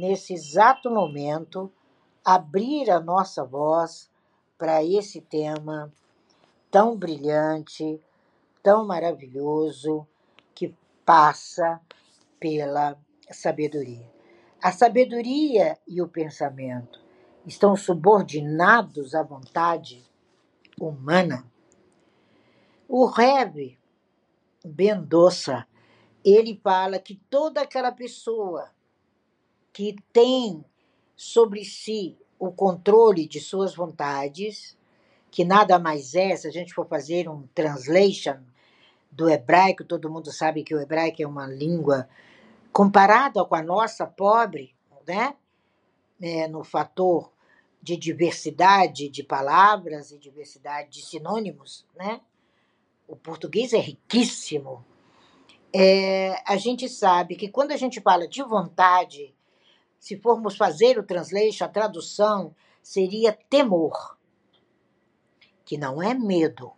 nesse 0.00 0.32
exato 0.32 0.90
momento, 0.90 1.70
abrir 2.24 2.90
a 2.90 2.98
nossa 2.98 3.44
voz 3.44 4.10
para 4.56 4.82
esse 4.82 5.20
tema 5.20 5.92
tão 6.70 6.96
brilhante, 6.96 8.00
tão 8.62 8.86
maravilhoso, 8.86 10.06
que 10.54 10.74
passa 11.04 11.80
pela 12.38 12.98
sabedoria. 13.30 14.10
A 14.62 14.72
sabedoria 14.72 15.78
e 15.86 16.00
o 16.00 16.08
pensamento 16.08 17.00
estão 17.46 17.76
subordinados 17.76 19.14
à 19.14 19.22
vontade 19.22 20.02
humana. 20.80 21.44
O 22.88 23.06
Rebbe 23.06 23.78
Bendossa, 24.64 25.66
ele 26.24 26.58
fala 26.62 26.98
que 26.98 27.16
toda 27.30 27.62
aquela 27.62 27.92
pessoa 27.92 28.70
que 29.80 29.96
tem 30.12 30.62
sobre 31.16 31.64
si 31.64 32.14
o 32.38 32.52
controle 32.52 33.26
de 33.26 33.40
suas 33.40 33.74
vontades, 33.74 34.76
que 35.30 35.42
nada 35.42 35.78
mais 35.78 36.14
é, 36.14 36.36
se 36.36 36.46
a 36.46 36.50
gente 36.50 36.74
for 36.74 36.86
fazer 36.86 37.30
um 37.30 37.46
translation 37.54 38.36
do 39.10 39.26
hebraico, 39.26 39.82
todo 39.82 40.10
mundo 40.10 40.30
sabe 40.30 40.62
que 40.64 40.74
o 40.74 40.80
hebraico 40.82 41.22
é 41.22 41.26
uma 41.26 41.46
língua 41.46 42.06
comparada 42.70 43.42
com 43.42 43.54
a 43.54 43.62
nossa 43.62 44.06
pobre, 44.06 44.76
né? 45.08 45.34
É, 46.20 46.46
no 46.46 46.62
fator 46.62 47.32
de 47.80 47.96
diversidade 47.96 49.08
de 49.08 49.22
palavras 49.22 50.10
e 50.12 50.18
diversidade 50.18 50.90
de 50.90 51.06
sinônimos, 51.06 51.86
né? 51.96 52.20
O 53.08 53.16
português 53.16 53.72
é 53.72 53.78
riquíssimo. 53.78 54.84
É, 55.74 56.42
a 56.46 56.58
gente 56.58 56.86
sabe 56.86 57.34
que 57.34 57.48
quando 57.48 57.72
a 57.72 57.78
gente 57.78 57.98
fala 57.98 58.28
de 58.28 58.42
vontade, 58.42 59.34
se 60.00 60.16
formos 60.16 60.56
fazer 60.56 60.98
o 60.98 61.02
translation, 61.02 61.66
a 61.66 61.68
tradução 61.68 62.54
seria 62.82 63.38
temor, 63.50 64.16
que 65.62 65.76
não 65.76 66.02
é 66.02 66.14
medo, 66.14 66.72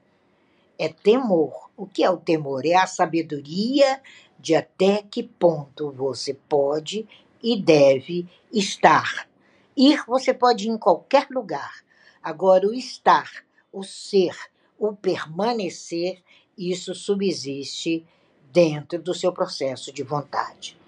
é 0.77 0.89
temor. 0.89 1.71
O 1.77 1.87
que 1.87 2.03
é 2.03 2.11
o 2.11 2.17
temor? 2.17 2.67
É 2.67 2.75
a 2.75 2.87
sabedoria 2.89 4.03
de 4.39 4.57
até 4.57 5.03
que 5.03 5.23
ponto 5.23 5.93
você 5.93 6.35
pode 6.35 7.09
e 7.41 7.57
deve 7.61 8.29
estar. 8.53 9.29
Ir 9.77 10.05
você 10.07 10.35
pode 10.35 10.67
ir 10.67 10.71
em 10.71 10.77
qualquer 10.77 11.29
lugar. 11.31 11.85
Agora, 12.21 12.67
o 12.67 12.75
estar, 12.75 13.31
o 13.73 13.85
ser, 13.85 14.37
o 14.77 14.93
permanecer, 14.93 16.21
isso 16.59 16.93
subsiste 16.93 18.05
dentro 18.53 19.01
do 19.01 19.15
seu 19.15 19.33
processo 19.33 19.93
de 19.93 20.03
vontade. 20.03 20.82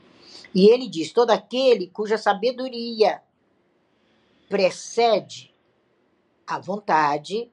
E 0.55 0.71
ele 0.71 0.89
diz: 0.89 1.13
todo 1.13 1.31
aquele 1.31 1.89
cuja 1.89 2.17
sabedoria 2.17 3.21
precede 4.49 5.53
a 6.47 6.59
vontade 6.59 7.51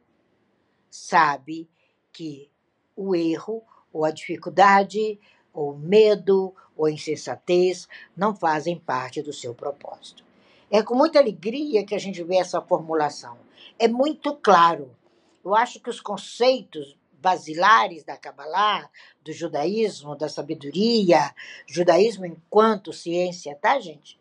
sabe 0.90 1.70
que 2.12 2.52
o 2.96 3.16
erro, 3.16 3.64
ou 3.92 4.06
a 4.06 4.12
dificuldade, 4.12 5.20
ou 5.54 5.76
medo, 5.78 6.54
ou 6.76 6.90
insensatez 6.90 7.88
não 8.16 8.36
fazem 8.36 8.78
parte 8.78 9.22
do 9.22 9.34
seu 9.34 9.56
propósito. 9.56 10.24
É 10.70 10.84
com 10.84 10.96
muita 10.96 11.20
alegria 11.20 11.86
que 11.86 11.96
a 11.96 12.00
gente 12.00 12.24
vê 12.24 12.38
essa 12.38 12.62
formulação. 12.62 13.38
É 13.80 13.88
muito 13.88 14.36
claro. 14.36 14.96
Eu 15.44 15.56
acho 15.56 15.80
que 15.80 15.90
os 15.90 16.00
conceitos 16.00 16.98
basilares 17.22 18.04
da 18.04 18.18
Kabbalah, 18.18 18.90
do 19.24 19.32
judaísmo, 19.32 20.16
da 20.16 20.28
sabedoria, 20.28 21.34
judaísmo 21.68 22.26
enquanto 22.26 22.92
ciência, 22.92 23.56
tá, 23.62 23.80
gente? 23.80 24.20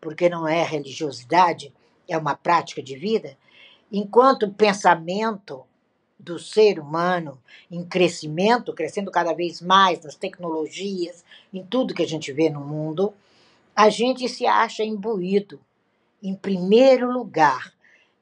Porque 0.00 0.28
não 0.28 0.46
é 0.46 0.62
religiosidade, 0.62 1.74
é 2.08 2.16
uma 2.16 2.36
prática 2.36 2.80
de 2.80 2.96
vida. 2.96 3.36
Enquanto 3.90 4.52
pensamento 4.52 5.64
do 6.18 6.38
ser 6.38 6.78
humano 6.78 7.42
em 7.70 7.84
crescimento, 7.84 8.72
crescendo 8.72 9.10
cada 9.10 9.32
vez 9.32 9.60
mais 9.60 10.02
nas 10.02 10.14
tecnologias, 10.14 11.24
em 11.52 11.64
tudo 11.64 11.94
que 11.94 12.02
a 12.02 12.08
gente 12.08 12.32
vê 12.32 12.48
no 12.48 12.60
mundo, 12.60 13.12
a 13.74 13.88
gente 13.90 14.28
se 14.28 14.46
acha 14.46 14.84
imbuído, 14.84 15.60
em 16.22 16.34
primeiro 16.34 17.10
lugar, 17.10 17.72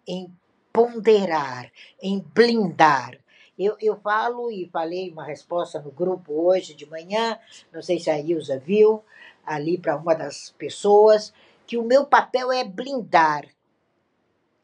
em 0.06 0.30
ponderar, 0.72 1.70
em 2.00 2.20
blindar 2.34 3.18
eu, 3.58 3.76
eu 3.80 3.96
falo 3.96 4.50
e 4.50 4.68
falei 4.70 5.10
uma 5.10 5.24
resposta 5.24 5.80
no 5.80 5.90
grupo 5.90 6.32
hoje 6.32 6.74
de 6.74 6.84
manhã, 6.86 7.38
não 7.72 7.80
sei 7.80 7.98
se 7.98 8.10
a 8.10 8.20
Ilza 8.20 8.58
viu, 8.58 9.02
ali 9.44 9.78
para 9.78 9.96
uma 9.96 10.14
das 10.14 10.50
pessoas, 10.58 11.32
que 11.66 11.76
o 11.76 11.84
meu 11.84 12.04
papel 12.04 12.52
é 12.52 12.64
blindar 12.64 13.46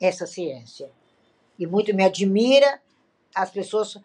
essa 0.00 0.26
ciência. 0.26 0.91
E 1.58 1.66
muito 1.66 1.94
me 1.94 2.04
admira 2.04 2.81
as 3.34 3.50
pessoas 3.50 3.97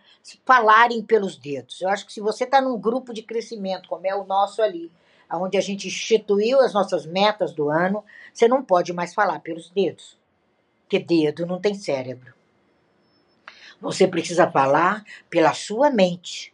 falarem 0.45 1.03
pelos 1.03 1.35
dedos. 1.35 1.81
Eu 1.81 1.89
acho 1.89 2.05
que 2.05 2.13
se 2.13 2.21
você 2.21 2.45
está 2.45 2.61
num 2.61 2.79
grupo 2.79 3.13
de 3.13 3.23
crescimento, 3.23 3.89
como 3.89 4.07
é 4.07 4.15
o 4.15 4.25
nosso 4.25 4.61
ali, 4.61 4.91
onde 5.31 5.57
a 5.57 5.61
gente 5.61 5.87
instituiu 5.87 6.61
as 6.61 6.73
nossas 6.73 7.05
metas 7.05 7.53
do 7.53 7.69
ano, 7.69 8.03
você 8.33 8.47
não 8.47 8.63
pode 8.63 8.93
mais 8.93 9.13
falar 9.13 9.39
pelos 9.41 9.69
dedos, 9.69 10.17
porque 10.81 10.99
dedo 10.99 11.45
não 11.45 11.59
tem 11.59 11.73
cérebro. 11.73 12.36
Você 13.79 14.07
precisa 14.07 14.49
falar 14.49 15.03
pela 15.29 15.53
sua 15.53 15.89
mente, 15.89 16.53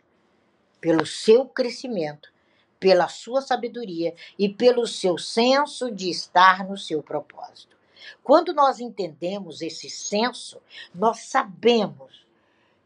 pelo 0.81 1.05
seu 1.05 1.45
crescimento, 1.45 2.29
pela 2.79 3.07
sua 3.07 3.41
sabedoria 3.41 4.13
e 4.37 4.49
pelo 4.49 4.85
seu 4.85 5.17
senso 5.17 5.89
de 5.89 6.09
estar 6.09 6.67
no 6.67 6.77
seu 6.77 7.01
propósito. 7.01 7.77
Quando 8.21 8.53
nós 8.53 8.81
entendemos 8.81 9.61
esse 9.61 9.89
senso, 9.89 10.61
nós 10.93 11.21
sabemos 11.21 12.25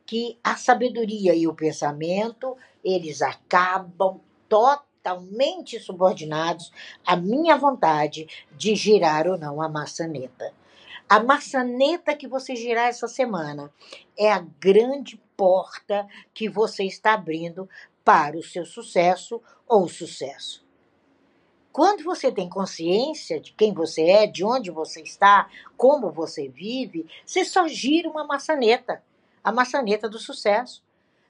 que 0.06 0.38
a 0.44 0.56
sabedoria 0.56 1.34
e 1.34 1.48
o 1.48 1.54
pensamento, 1.54 2.56
eles 2.84 3.22
acabam 3.22 4.22
totalmente 4.48 5.80
subordinados 5.80 6.72
à 7.06 7.16
minha 7.16 7.58
vontade 7.58 8.28
de 8.52 8.76
girar 8.76 9.28
ou 9.28 9.38
não 9.38 9.62
a 9.62 9.68
maçaneta. 9.68 10.54
A 11.10 11.22
maçaneta 11.22 12.14
que 12.14 12.28
você 12.28 12.54
girar 12.54 12.90
essa 12.90 13.08
semana 13.08 13.72
é 14.18 14.30
a 14.30 14.40
grande 14.60 15.16
porta 15.38 16.06
que 16.34 16.50
você 16.50 16.84
está 16.84 17.14
abrindo 17.14 17.70
para 18.04 18.38
o 18.38 18.44
seu 18.44 18.66
sucesso 18.66 19.42
ou 19.66 19.88
sucesso. 19.88 20.66
Quando 21.72 22.04
você 22.04 22.30
tem 22.30 22.50
consciência 22.50 23.40
de 23.40 23.54
quem 23.54 23.74
você 23.74 24.02
é, 24.02 24.28
de 24.28 24.44
onde 24.44 24.70
você 24.70 25.02
está, 25.02 25.50
como 25.78 26.12
você 26.12 26.50
vive, 26.50 27.08
você 27.26 27.46
só 27.46 27.70
gira 27.70 28.10
uma 28.10 28.26
maçaneta, 28.26 29.02
a 29.42 29.50
maçaneta 29.50 30.10
do 30.10 30.20
sucesso. 30.20 30.84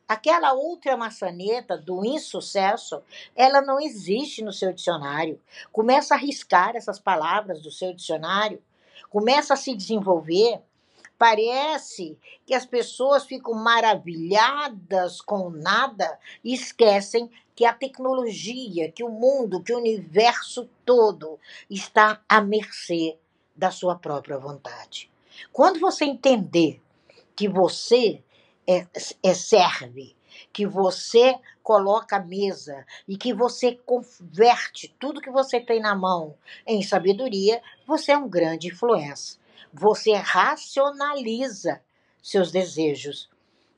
Aquela 0.08 0.54
outra 0.54 0.98
maçaneta 0.98 1.78
do 1.78 2.04
insucesso, 2.04 3.04
ela 3.36 3.62
não 3.62 3.80
existe 3.80 4.42
no 4.42 4.54
seu 4.54 4.74
dicionário. 4.74 5.40
Começa 5.72 6.16
a 6.16 6.18
riscar 6.18 6.76
essas 6.76 6.98
palavras 6.98 7.62
do 7.62 7.70
seu 7.70 7.94
dicionário 7.94 8.64
começa 9.10 9.54
a 9.54 9.58
se 9.58 9.76
desenvolver, 9.76 10.62
parece 11.18 12.18
que 12.46 12.54
as 12.54 12.66
pessoas 12.66 13.26
ficam 13.26 13.54
maravilhadas 13.54 15.22
com 15.22 15.50
nada 15.50 16.20
e 16.44 16.54
esquecem 16.54 17.30
que 17.56 17.66
a 17.66 17.74
tecnologia, 17.74 18.92
que 18.92 19.04
o 19.04 19.10
mundo, 19.10 19.64
que 19.64 19.74
o 19.74 19.80
universo 19.80 20.70
todo 20.86 21.40
está 21.70 22.22
à 22.30 22.40
mercê 22.40 23.18
da 23.56 23.72
sua 23.72 23.96
própria 23.96 24.38
vontade. 24.38 25.10
Quando 25.52 25.80
você 25.80 26.06
entender 26.06 26.82
que 27.36 27.48
você 27.48 28.24
é, 28.68 28.86
é 29.24 29.34
serve, 29.34 30.17
que 30.52 30.66
você 30.66 31.36
coloca 31.64 32.18
a 32.18 32.24
mesa 32.24 32.86
e 33.08 33.18
que 33.18 33.34
você 33.34 33.76
converte 33.86 34.96
tudo 35.00 35.22
que 35.22 35.30
você 35.30 35.60
tem 35.60 35.80
na 35.80 35.96
mão 35.96 36.36
em 36.66 36.82
sabedoria, 36.82 37.62
você 37.86 38.12
é 38.12 38.18
um 38.18 38.30
grande 38.30 38.68
influência. 38.68 39.40
Você 39.74 40.14
racionaliza 40.14 41.82
seus 42.22 42.52
desejos 42.52 43.30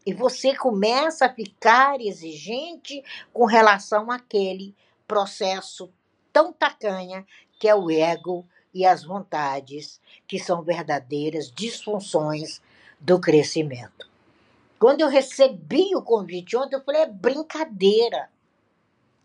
e 0.06 0.14
você 0.14 0.56
começa 0.56 1.26
a 1.26 1.34
ficar 1.34 2.00
exigente 2.02 3.04
com 3.34 3.46
relação 3.46 4.10
àquele 4.10 4.76
processo 5.08 5.92
tão 6.32 6.54
tacanha 6.54 7.26
que 7.60 7.68
é 7.68 7.76
o 7.76 7.92
ego 7.92 8.48
e 8.74 8.86
as 8.86 9.04
vontades, 9.04 10.00
que 10.28 10.40
são 10.40 10.62
verdadeiras 10.62 11.52
disfunções 11.52 12.62
do 13.00 13.20
crescimento. 13.20 14.09
Quando 14.80 15.02
eu 15.02 15.10
recebi 15.10 15.94
o 15.94 16.02
convite 16.02 16.56
ontem, 16.56 16.76
eu 16.76 16.84
falei: 16.84 17.02
é 17.02 17.06
brincadeira. 17.06 18.30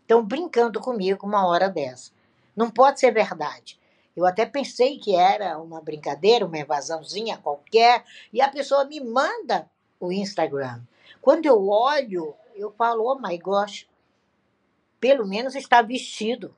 Estão 0.01 0.23
brincando 0.23 0.79
comigo 0.79 1.25
uma 1.25 1.47
hora 1.47 1.69
dessa. 1.69 2.11
Não 2.55 2.69
pode 2.69 2.99
ser 2.99 3.11
verdade. 3.11 3.79
Eu 4.15 4.25
até 4.25 4.45
pensei 4.45 4.99
que 4.99 5.15
era 5.15 5.57
uma 5.57 5.81
brincadeira, 5.81 6.45
uma 6.45 6.57
evasãozinha 6.57 7.37
qualquer, 7.37 8.05
e 8.31 8.41
a 8.41 8.49
pessoa 8.49 8.85
me 8.85 8.99
manda 8.99 9.69
o 9.99 10.11
Instagram. 10.11 10.81
Quando 11.21 11.45
eu 11.45 11.67
olho, 11.69 12.35
eu 12.53 12.71
falo: 12.71 13.05
oh 13.05 13.19
my 13.19 13.37
gosh, 13.37 13.87
pelo 14.99 15.25
menos 15.25 15.55
está 15.55 15.81
vestido 15.81 16.55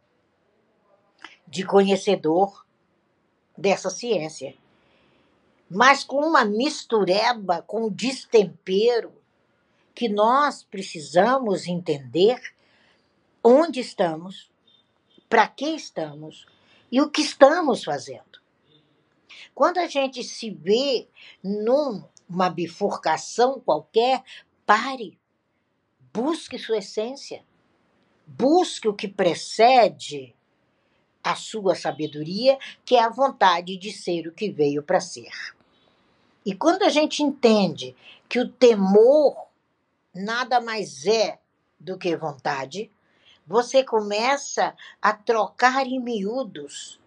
de 1.48 1.64
conhecedor, 1.64 2.66
dessa 3.58 3.90
ciência, 3.90 4.56
mas 5.70 6.04
com 6.04 6.26
uma 6.26 6.46
mistureba, 6.46 7.62
com 7.62 7.90
destempero, 7.90 9.14
que 9.94 10.08
nós 10.08 10.64
precisamos 10.64 11.68
entender 11.68 12.40
onde 13.44 13.80
estamos, 13.80 14.52
para 15.28 15.48
que 15.48 15.66
estamos 15.66 16.46
e 16.92 17.02
o 17.02 17.10
que 17.10 17.22
estamos 17.22 17.84
fazendo. 17.84 18.40
Quando 19.54 19.80
a 19.80 19.88
gente 19.88 20.24
se 20.24 20.52
vê 20.52 21.08
numa 21.44 22.50
bifurcação 22.50 23.60
qualquer, 23.60 24.24
pare, 24.66 25.20
busque 26.14 26.60
sua 26.60 26.78
essência, 26.78 27.44
busque 28.26 28.88
o 28.88 28.94
que 28.94 29.08
precede 29.08 30.36
a 31.24 31.36
sua 31.36 31.76
sabedoria, 31.76 32.58
que 32.86 32.96
é 32.96 33.04
a 33.04 33.10
vontade 33.10 33.76
de 33.78 33.92
ser 33.92 34.28
o 34.28 34.32
que 34.32 34.50
veio 34.50 34.84
para 34.84 35.00
ser. 35.00 35.57
E 36.48 36.56
quando 36.56 36.84
a 36.84 36.90
gente 36.90 37.22
entende 37.22 37.94
que 38.30 38.40
o 38.40 38.48
temor 38.48 39.36
nada 40.16 40.62
mais 40.62 41.06
é 41.06 41.42
do 41.78 41.98
que 41.98 42.16
vontade, 42.16 42.90
você 43.46 43.84
começa 43.84 44.74
a 45.02 45.12
trocar 45.12 45.86
em 45.86 46.00
miúdos 46.00 47.02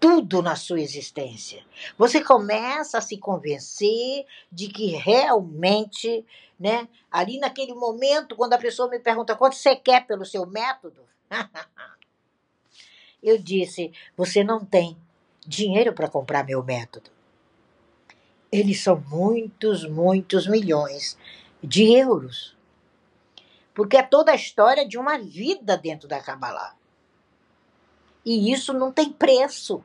tudo 0.00 0.42
na 0.42 0.56
sua 0.56 0.80
existência. 0.80 1.64
Você 1.96 2.20
começa 2.20 2.98
a 2.98 3.00
se 3.00 3.16
convencer 3.16 4.26
de 4.50 4.66
que 4.66 4.86
realmente, 4.96 6.26
né, 6.58 6.88
ali 7.12 7.38
naquele 7.38 7.74
momento, 7.74 8.34
quando 8.34 8.54
a 8.54 8.58
pessoa 8.58 8.88
me 8.90 8.98
pergunta 8.98 9.36
quanto 9.36 9.54
você 9.54 9.76
quer 9.76 10.04
pelo 10.04 10.26
seu 10.26 10.46
método, 10.46 11.00
eu 13.22 13.38
disse: 13.38 13.92
você 14.16 14.42
não 14.42 14.64
tem 14.64 14.96
dinheiro 15.46 15.92
para 15.92 16.08
comprar 16.08 16.44
meu 16.44 16.60
método. 16.60 17.13
Eles 18.54 18.80
são 18.80 19.02
muitos, 19.10 19.84
muitos 19.84 20.46
milhões 20.46 21.18
de 21.60 21.92
euros. 21.92 22.56
Porque 23.74 23.96
é 23.96 24.02
toda 24.02 24.30
a 24.30 24.36
história 24.36 24.86
de 24.86 24.96
uma 24.96 25.18
vida 25.18 25.76
dentro 25.76 26.06
da 26.06 26.20
Kabbalah. 26.20 26.76
E 28.24 28.52
isso 28.52 28.72
não 28.72 28.92
tem 28.92 29.12
preço. 29.12 29.82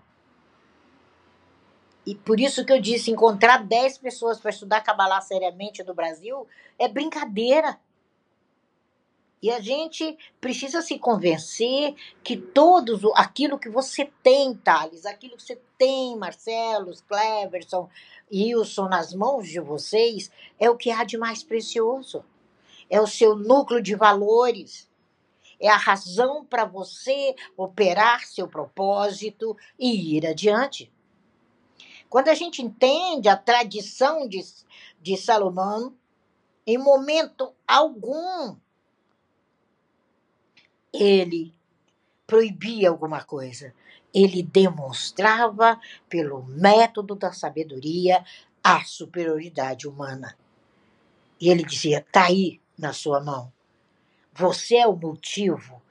E 2.06 2.14
por 2.14 2.40
isso 2.40 2.64
que 2.64 2.72
eu 2.72 2.80
disse, 2.80 3.10
encontrar 3.10 3.66
10 3.66 3.98
pessoas 3.98 4.40
para 4.40 4.52
estudar 4.52 4.82
Kabbalah 4.82 5.22
seriamente 5.22 5.84
no 5.84 5.96
Brasil 5.96 6.48
é 6.78 6.88
brincadeira. 6.88 7.80
E 9.42 9.50
a 9.52 9.62
gente 9.62 10.18
precisa 10.42 10.82
se 10.82 11.00
convencer 11.00 11.96
que 12.24 12.36
todos 12.36 13.02
aquilo 13.16 13.58
que 13.58 13.70
você 13.70 14.12
tem, 14.22 14.54
Thales, 14.54 15.06
aquilo 15.06 15.38
que 15.38 15.44
você 15.44 15.62
tem, 15.78 16.18
Marcelo, 16.18 16.94
Cleverson, 17.08 17.90
Wilson, 18.32 18.90
nas 18.90 19.14
mãos 19.14 19.48
de 19.48 19.60
vocês, 19.62 20.30
é 20.60 20.70
o 20.70 20.76
que 20.76 20.92
há 20.92 21.06
de 21.06 21.18
mais 21.18 21.42
precioso. 21.42 22.24
É 22.90 23.00
o 23.00 23.08
seu 23.08 23.36
núcleo 23.36 23.82
de 23.82 23.96
valores. 23.96 24.90
É 25.60 25.70
a 25.70 25.78
razão 25.78 26.44
para 26.44 26.66
você 26.66 27.36
operar 27.56 28.26
seu 28.26 28.48
propósito 28.48 29.56
e 29.78 30.18
ir 30.18 30.28
adiante. 30.28 30.92
Quando 32.10 32.28
a 32.28 32.34
gente 32.34 32.62
entende 32.62 33.30
a 33.30 33.38
tradição 33.38 34.28
de, 34.28 34.44
de 35.02 35.16
Salomão, 35.16 35.94
em 36.66 36.78
momento 36.78 37.54
algum 37.68 38.56
ele 40.94 41.54
proibia 42.26 42.90
alguma 42.90 43.24
coisa. 43.24 43.74
Ele 44.14 44.44
demonstrava, 44.44 45.80
pelo 46.08 46.44
método 46.44 47.16
da 47.16 47.32
sabedoria, 47.32 48.24
a 48.64 48.84
superioridade 48.84 49.88
humana. 49.88 50.38
E 51.40 51.50
ele 51.50 51.64
dizia: 51.64 52.00
está 52.00 52.26
aí 52.26 52.60
na 52.78 52.94
sua 52.94 53.20
mão. 53.20 53.52
Você 54.34 54.78
é 54.78 54.88
o 54.88 54.96
motivo 54.96 55.82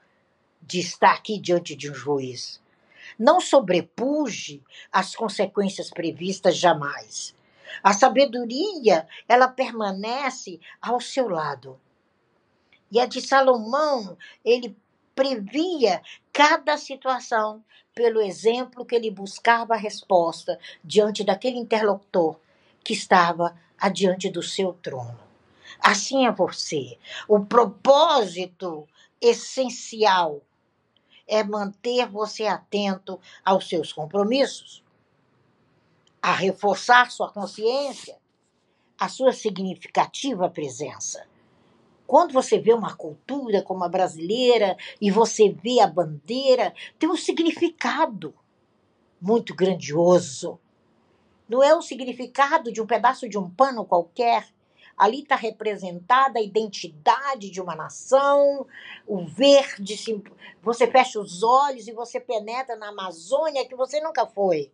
de 0.61 0.79
estar 0.79 1.13
aqui 1.13 1.39
diante 1.39 1.75
de 1.75 1.89
um 1.89 1.93
juiz. 1.93 2.61
Não 3.17 3.39
sobrepuge 3.41 4.63
as 4.91 5.15
consequências 5.15 5.89
previstas 5.89 6.55
jamais. 6.57 7.35
A 7.83 7.93
sabedoria, 7.93 9.07
ela 9.27 9.47
permanece 9.47 10.59
ao 10.81 10.99
seu 10.99 11.27
lado. 11.27 11.79
E 12.91 12.99
a 12.99 13.05
de 13.05 13.21
Salomão, 13.21 14.17
ele 14.43 14.75
previa 15.19 16.01
cada 16.31 16.77
situação 16.77 17.61
pelo 17.93 18.21
exemplo 18.21 18.85
que 18.85 18.95
ele 18.95 19.11
buscava 19.11 19.73
a 19.73 19.77
resposta 19.77 20.57
diante 20.81 21.25
daquele 21.25 21.57
interlocutor 21.57 22.39
que 22.81 22.93
estava 22.93 23.53
adiante 23.77 24.29
do 24.29 24.41
seu 24.41 24.71
trono. 24.71 25.19
Assim 25.81 26.25
é 26.25 26.31
você. 26.31 26.97
O 27.27 27.45
propósito 27.45 28.87
essencial 29.19 30.41
é 31.27 31.43
manter 31.43 32.07
você 32.07 32.45
atento 32.47 33.19
aos 33.43 33.67
seus 33.67 33.91
compromissos, 33.91 34.81
a 36.21 36.31
reforçar 36.31 37.11
sua 37.11 37.29
consciência, 37.29 38.17
a 38.97 39.09
sua 39.09 39.33
significativa 39.33 40.49
presença. 40.49 41.27
Quando 42.09 42.33
você 42.33 42.57
vê 42.57 42.73
uma 42.73 42.95
cultura 42.95 43.61
como 43.61 43.83
a 43.83 43.87
brasileira 43.87 44.75
e 44.99 45.11
você 45.11 45.47
vê 45.47 45.79
a 45.79 45.85
bandeira, 45.85 46.73
tem 46.97 47.07
um 47.07 47.15
significado 47.15 48.33
muito 49.21 49.53
grandioso. 49.53 50.59
Não 51.47 51.61
é 51.61 51.75
o 51.75 51.83
significado 51.83 52.71
de 52.71 52.81
um 52.81 52.87
pedaço 52.87 53.29
de 53.29 53.37
um 53.37 53.47
pano 53.47 53.85
qualquer, 53.85 54.47
Ali 54.97 55.21
está 55.21 55.35
representada 55.35 56.39
a 56.39 56.41
identidade 56.41 57.51
de 57.51 57.61
uma 57.61 57.75
nação, 57.75 58.65
o 59.07 59.23
verde. 59.23 59.95
Você 60.63 60.87
fecha 60.87 61.21
os 61.21 61.43
olhos 61.43 61.87
e 61.87 61.93
você 61.93 62.19
penetra 62.19 62.75
na 62.75 62.89
Amazônia 62.89 63.67
que 63.67 63.75
você 63.75 64.01
nunca 64.01 64.25
foi. 64.25 64.71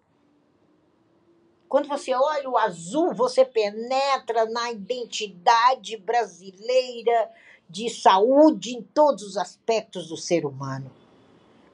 Quando 1.68 1.88
você 1.88 2.14
olha 2.14 2.50
o 2.50 2.58
azul, 2.58 3.14
você 3.14 3.44
penetra 3.44 4.46
na 4.46 4.72
identidade 4.72 5.98
brasileira 5.98 7.32
de 7.70 7.90
saúde 7.90 8.76
em 8.76 8.82
todos 8.82 9.24
os 9.24 9.38
aspectos 9.38 10.08
do 10.08 10.18
ser 10.18 10.46
humano. 10.46 10.92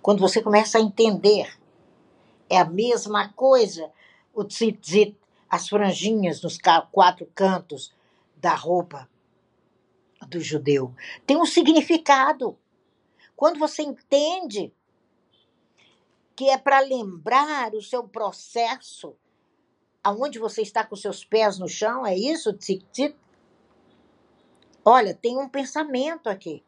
Quando 0.02 0.20
você 0.20 0.42
começa 0.42 0.78
a 0.78 0.82
entender, 0.82 1.58
é 2.50 2.58
a 2.58 2.66
mesma 2.66 3.30
coisa 3.34 3.92
o 4.34 4.44
tzitzit, 4.44 5.18
as 5.50 5.68
franjinhas 5.68 6.42
nos 6.42 6.58
quatro 6.92 7.30
cantos, 7.36 7.94
da 8.38 8.56
roupa 8.56 9.08
do 10.28 10.40
judeu. 10.40 10.96
Tem 11.28 11.38
um 11.38 11.46
significado. 11.46 12.58
Quando 13.36 13.60
você 13.60 13.84
entende 13.84 14.74
que 16.36 16.50
é 16.50 16.58
para 16.58 16.80
lembrar 16.80 17.74
o 17.76 17.82
seu 17.82 18.08
processo, 18.08 19.16
aonde 20.04 20.40
você 20.40 20.62
está 20.62 20.84
com 20.84 20.96
seus 20.96 21.24
pés 21.24 21.60
no 21.60 21.68
chão, 21.68 22.06
é 22.06 22.16
isso? 22.16 22.54
Tzik, 22.54 23.16
Olha, 24.84 25.14
tem 25.14 25.38
um 25.38 25.48
pensamento 25.48 26.28
aqui, 26.28 26.64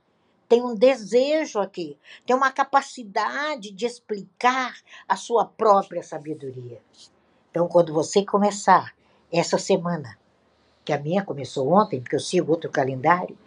tem 0.47 0.61
um 0.61 0.75
desejo 0.75 1.59
aqui, 1.59 1.97
tem 2.25 2.35
uma 2.35 2.51
capacidade 2.51 3.71
de 3.71 3.85
explicar 3.87 4.75
a 5.07 5.15
sua 5.15 5.45
própria 5.45 6.03
sabedoria. 6.03 6.79
Então, 7.49 7.67
quando 7.67 7.91
você 7.91 8.23
começar 8.23 8.93
essa 9.31 9.57
semana 9.57 10.17
que 10.85 10.93
a 10.93 10.99
minha 10.99 11.23
começou 11.23 11.71
ontem, 11.71 12.01
porque 12.01 12.15
eu 12.15 12.19
sigo 12.19 12.51
outro 12.51 12.69
calendário, 12.69 13.37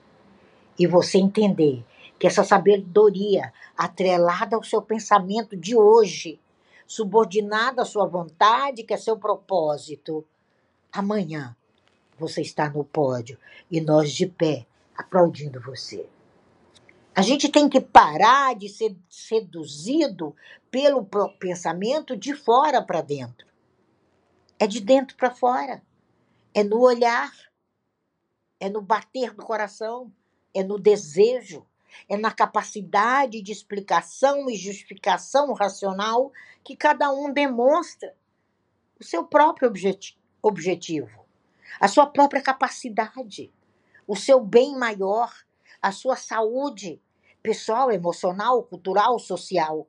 e 0.79 0.87
você 0.87 1.19
entender 1.19 1.85
que 2.19 2.27
essa 2.27 2.43
sabedoria 2.43 3.53
atrelada 3.77 4.57
ao 4.57 4.63
seu 4.63 4.83
pensamento 4.83 5.57
de 5.57 5.77
hoje, 5.77 6.41
subordinada 6.87 7.83
à 7.83 7.85
sua 7.85 8.07
vontade, 8.07 8.83
que 8.85 8.95
é 8.95 8.97
seu 8.97 9.19
propósito, 9.19 10.25
amanhã 10.93 11.57
você 12.19 12.41
está 12.41 12.71
no 12.71 12.85
pódio 12.85 13.39
e 13.71 13.81
nós 13.81 14.13
de 14.13 14.27
pé 14.27 14.67
aplaudindo 14.97 15.61
você. 15.61 16.09
A 17.15 17.23
gente 17.23 17.49
tem 17.49 17.69
que 17.69 17.81
parar 17.81 18.55
de 18.55 18.69
ser 18.69 18.95
seduzido 19.09 20.35
pelo 20.71 21.05
pensamento 21.39 22.17
de 22.17 22.35
fora 22.35 22.83
para 22.83 23.01
dentro. 23.01 23.47
É 24.59 24.67
de 24.67 24.81
dentro 24.81 25.17
para 25.17 25.31
fora. 25.31 25.83
É 26.55 26.63
no 26.63 26.81
olhar, 26.81 27.33
é 28.61 28.69
no 28.69 28.81
bater 28.81 29.35
do 29.35 29.43
coração, 29.45 30.13
é 30.55 30.63
no 30.63 30.79
desejo, 30.79 31.67
é 32.09 32.17
na 32.17 32.31
capacidade 32.31 33.41
de 33.43 33.53
explicação 33.53 34.49
e 34.51 34.57
justificação 34.57 35.53
racional 35.53 36.33
que 36.65 36.77
cada 36.77 37.11
um 37.13 37.33
demonstra 37.33 38.15
o 39.01 39.05
seu 39.05 39.25
próprio 39.25 39.69
objeti 39.69 40.19
objetivo, 40.43 41.27
a 41.81 41.89
sua 41.89 42.07
própria 42.07 42.41
capacidade, 42.41 43.53
o 44.07 44.15
seu 44.15 44.41
bem 44.41 44.77
maior, 44.79 45.33
a 45.83 45.91
sua 45.91 46.17
saúde 46.17 47.01
pessoal, 47.43 47.91
emocional, 47.91 48.63
cultural, 48.63 49.19
social. 49.19 49.87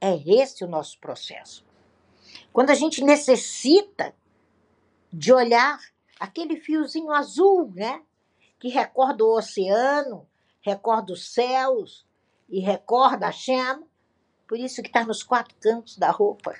É 0.00 0.16
esse 0.16 0.64
o 0.64 0.68
nosso 0.68 0.98
processo. 0.98 1.64
Quando 2.52 2.70
a 2.70 2.74
gente 2.74 3.02
necessita 3.02 4.14
de 5.12 5.32
olhar 5.32 5.78
aquele 6.18 6.56
fiozinho 6.56 7.10
azul, 7.10 7.72
né? 7.74 8.02
Que 8.58 8.68
recorda 8.68 9.24
o 9.24 9.36
oceano, 9.36 10.26
recorda 10.68 11.12
os 11.12 11.32
céus 11.32 12.06
e 12.48 12.60
recorda 12.60 13.26
a 13.26 13.32
chama. 13.32 13.86
Por 14.46 14.58
isso 14.58 14.82
que 14.82 14.88
está 14.88 15.04
nos 15.04 15.22
quatro 15.22 15.54
cantos 15.60 15.96
da 15.96 16.10
roupa. 16.10 16.54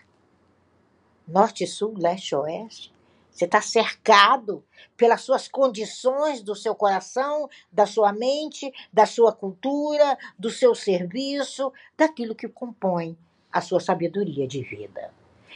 Norte, 1.27 1.67
sul, 1.67 1.95
leste, 1.97 2.35
oeste. 2.35 2.93
Você 3.31 3.45
está 3.45 3.61
cercado 3.61 4.65
pelas 4.97 5.21
suas 5.21 5.47
condições 5.47 6.43
do 6.43 6.57
seu 6.57 6.75
coração, 6.75 7.49
da 7.71 7.87
sua 7.87 8.13
mente, 8.13 8.73
da 8.93 9.07
sua 9.07 9.33
cultura, 9.33 10.19
do 10.39 10.51
seu 10.51 10.75
serviço, 10.75 11.73
daquilo 11.97 12.35
que 12.35 12.49
compõe 12.49 13.17
a 13.53 13.61
sua 13.61 13.79
sabedoria 13.79 14.47
de 14.47 14.63
vida. 14.63 15.13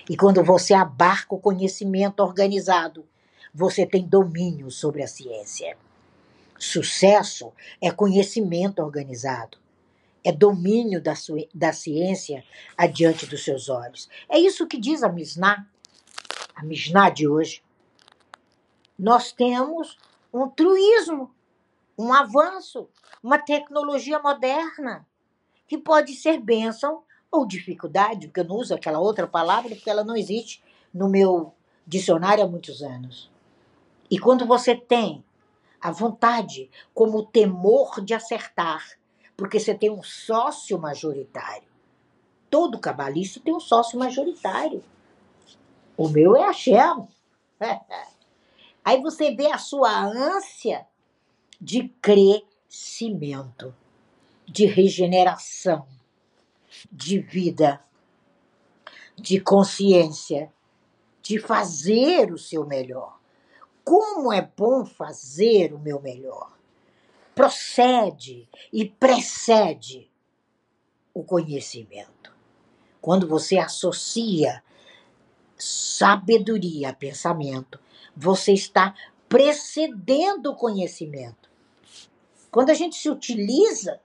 E 0.09 0.17
quando 0.17 0.45
você 0.45 0.75
abarca 0.75 1.35
o 1.35 1.41
conhecimento 1.41 2.21
organizado, 2.21 3.05
você 3.53 3.85
tem 3.85 4.07
domínio 4.07 4.71
sobre 4.71 5.03
a 5.03 5.09
ciência. 5.09 5.77
Sucesso 6.63 7.53
é 7.81 7.91
conhecimento 7.91 8.81
organizado. 8.81 9.59
É 10.23 10.31
domínio 10.31 11.03
da, 11.03 11.13
da 11.53 11.73
ciência 11.73 12.45
adiante 12.79 13.27
dos 13.27 13.43
seus 13.43 13.69
olhos. 13.69 14.09
É 14.29 14.39
isso 14.39 14.69
que 14.69 14.79
diz 14.79 15.03
a 15.03 15.09
Mishnah, 15.09 15.67
a 16.55 16.65
Mishnah 16.65 17.11
de 17.11 17.27
hoje 17.27 17.65
nós 18.97 19.33
temos 19.33 19.99
um 20.33 20.49
truísmo, 20.49 21.35
um 21.99 22.13
avanço, 22.13 22.89
uma 23.21 23.39
tecnologia 23.39 24.21
moderna, 24.21 25.05
que 25.67 25.77
pode 25.77 26.15
ser 26.15 26.39
bênção 26.39 27.03
ou 27.29 27.45
dificuldade, 27.45 28.29
porque 28.29 28.39
eu 28.39 28.45
não 28.45 28.55
uso 28.55 28.73
aquela 28.73 29.01
outra 29.01 29.27
palavra, 29.27 29.75
porque 29.75 29.91
ela 29.91 30.05
não 30.05 30.15
existe 30.15 30.63
no 30.95 31.09
meu 31.09 31.53
dicionário 31.85 32.45
há 32.45 32.47
muitos 32.47 32.83
anos. 32.83 33.29
E 34.09 34.17
quando 34.17 34.47
você 34.47 34.77
tem 34.77 35.25
a 35.83 35.91
vontade, 35.91 36.71
como 36.95 37.19
o 37.19 37.27
temor 37.27 38.01
de 38.01 38.15
acertar, 38.15 38.97
porque 39.37 39.59
você 39.59 39.75
tem 39.75 39.91
um 39.91 40.03
sócio 40.03 40.79
majoritário. 40.79 41.69
Todo 42.49 42.79
cabalista 42.79 43.41
tem 43.41 43.53
um 43.53 43.59
sócio 43.59 43.99
majoritário. 43.99 44.85
O 45.97 46.09
meu 46.09 46.37
é 46.37 46.45
a 46.45 46.53
Shem. 46.53 47.09
Aí 48.85 49.01
você 49.01 49.35
vê 49.35 49.51
a 49.51 49.59
sua 49.59 49.91
ânsia 50.05 50.87
de 51.61 51.89
crescimento, 52.01 53.75
de 54.47 54.67
regeneração, 54.67 55.87
de 56.91 57.19
vida, 57.19 57.81
de 59.17 59.41
consciência, 59.41 60.53
de 61.21 61.39
fazer 61.39 62.33
o 62.33 62.39
seu 62.39 62.67
melhor. 62.67 63.22
Como 63.85 64.33
é 64.33 64.43
bom 64.57 64.85
fazer 64.85 65.73
o 65.75 65.79
meu 65.79 66.01
melhor? 66.01 66.57
Procede 67.35 68.49
e 68.73 68.85
precede 68.89 70.11
o 71.13 71.25
conhecimento. 71.25 72.33
Quando 73.01 73.27
você 73.27 73.59
associa 73.59 74.63
sabedoria 75.59 76.91
a 76.91 76.93
pensamento, 76.93 77.79
você 78.17 78.53
está 78.53 78.95
precedendo 79.29 80.51
o 80.51 80.57
conhecimento. 80.57 81.51
Quando 82.51 82.71
a 82.71 82.75
gente 82.75 82.97
se 82.97 83.09
utiliza, 83.09 84.01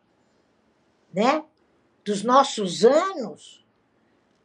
né, 1.13 1.43
dos 2.05 2.24
nossos 2.24 2.86
anos, 2.86 3.65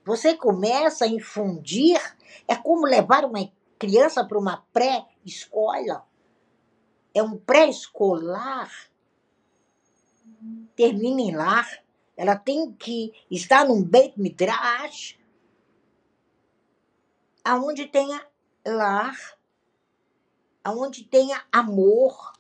você 0.05 0.35
começa 0.35 1.05
a 1.05 1.09
infundir, 1.09 2.01
é 2.49 2.57
como 2.57 2.87
levar 2.87 3.25
uma 3.25 3.49
criança 3.79 4.25
para 4.25 4.39
uma 4.39 4.57
pré-escola. 5.23 6.07
É 7.14 7.23
um 7.23 7.38
pré-escolar. 7.38 8.71
Termina 10.76 11.21
em 11.21 11.35
lar. 11.35 11.83
Ela 12.17 12.37
tem 12.37 12.73
que 12.73 13.12
estar 13.31 13.67
num 13.67 13.83
Beit 13.83 14.21
Midrash, 14.21 15.19
aonde 17.43 17.87
tenha 17.87 18.25
lar 18.67 19.17
aonde 20.64 21.05
tenha 21.05 21.45
amor, 21.50 22.33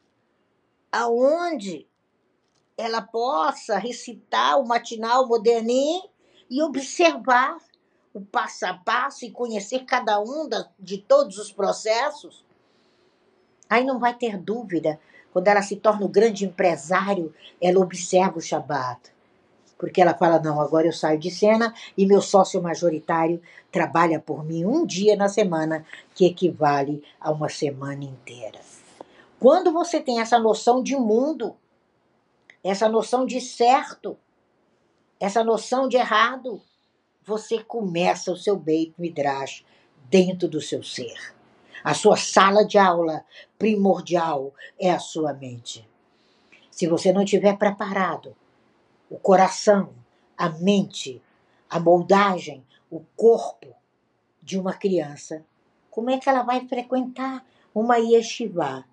aonde 0.90 1.88
ela 2.76 3.02
possa 3.02 3.78
recitar 3.78 4.58
o 4.58 4.66
matinal 4.66 5.26
moderninho 5.26 6.08
e 6.48 6.62
observar 6.62 7.58
o 8.14 8.20
passo 8.20 8.66
a 8.66 8.74
passo 8.74 9.24
e 9.24 9.30
conhecer 9.30 9.84
cada 9.84 10.20
um 10.20 10.48
de 10.78 10.98
todos 10.98 11.38
os 11.38 11.52
processos. 11.52 12.44
Aí 13.72 13.84
não 13.84 13.98
vai 13.98 14.12
ter 14.12 14.36
dúvida, 14.36 15.00
quando 15.32 15.48
ela 15.48 15.62
se 15.62 15.76
torna 15.76 16.04
o 16.04 16.08
grande 16.08 16.44
empresário, 16.44 17.32
ela 17.60 17.80
observa 17.80 18.36
o 18.36 18.42
Shabat 18.42 19.12
porque 19.82 20.00
ela 20.00 20.14
fala: 20.14 20.38
não, 20.38 20.60
agora 20.60 20.86
eu 20.86 20.92
saio 20.92 21.18
de 21.18 21.28
cena 21.28 21.74
e 21.98 22.06
meu 22.06 22.20
sócio 22.20 22.62
majoritário 22.62 23.42
trabalha 23.72 24.20
por 24.20 24.44
mim 24.44 24.64
um 24.64 24.86
dia 24.86 25.16
na 25.16 25.28
semana, 25.28 25.84
que 26.14 26.24
equivale 26.24 27.02
a 27.20 27.32
uma 27.32 27.48
semana 27.48 28.04
inteira. 28.04 28.60
Quando 29.40 29.72
você 29.72 29.98
tem 29.98 30.20
essa 30.20 30.38
noção 30.38 30.84
de 30.84 30.94
mundo, 30.94 31.56
essa 32.62 32.88
noção 32.88 33.26
de 33.26 33.40
certo, 33.40 34.16
essa 35.18 35.42
noção 35.42 35.88
de 35.88 35.96
errado, 35.96 36.62
você 37.24 37.60
começa 37.60 38.30
o 38.30 38.36
seu 38.36 38.56
Beit 38.56 38.94
Midrash 38.96 39.64
dentro 40.08 40.46
do 40.46 40.60
seu 40.60 40.84
ser. 40.84 41.34
A 41.84 41.94
sua 41.94 42.16
sala 42.16 42.64
de 42.64 42.78
aula 42.78 43.24
primordial 43.58 44.54
é 44.78 44.90
a 44.90 44.98
sua 44.98 45.32
mente. 45.32 45.88
Se 46.70 46.86
você 46.86 47.12
não 47.12 47.22
estiver 47.22 47.56
preparado 47.56 48.36
o 49.10 49.18
coração, 49.18 49.92
a 50.38 50.48
mente, 50.48 51.20
a 51.68 51.80
moldagem, 51.80 52.64
o 52.90 53.00
corpo 53.16 53.74
de 54.40 54.58
uma 54.58 54.72
criança, 54.72 55.44
como 55.90 56.10
é 56.10 56.18
que 56.18 56.28
ela 56.28 56.42
vai 56.42 56.66
frequentar 56.66 57.44
uma 57.74 57.96
yeshiva? 57.98 58.84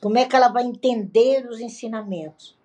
Como 0.00 0.18
é 0.18 0.24
que 0.24 0.34
ela 0.34 0.48
vai 0.48 0.64
entender 0.64 1.46
os 1.46 1.60
ensinamentos? 1.60 2.56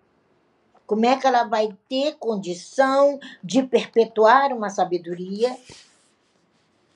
Como 0.88 1.06
é 1.06 1.18
que 1.18 1.28
ela 1.28 1.44
vai 1.44 1.78
ter 1.88 2.16
condição 2.18 3.20
de 3.44 3.64
perpetuar 3.64 4.52
uma 4.52 4.70
sabedoria 4.70 5.56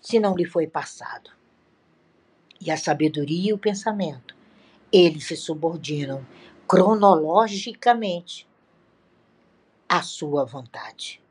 se 0.01 0.19
não 0.19 0.35
lhe 0.35 0.45
foi 0.45 0.67
passado? 0.67 1.29
E 2.65 2.71
a 2.71 2.77
sabedoria 2.77 3.51
e 3.51 3.53
o 3.53 3.59
pensamento, 3.59 4.35
eles 4.91 5.27
se 5.27 5.37
subordinam 5.37 6.25
cronologicamente 6.67 8.47
a 9.87 10.01
sua 10.01 10.43
vontade. 10.43 11.21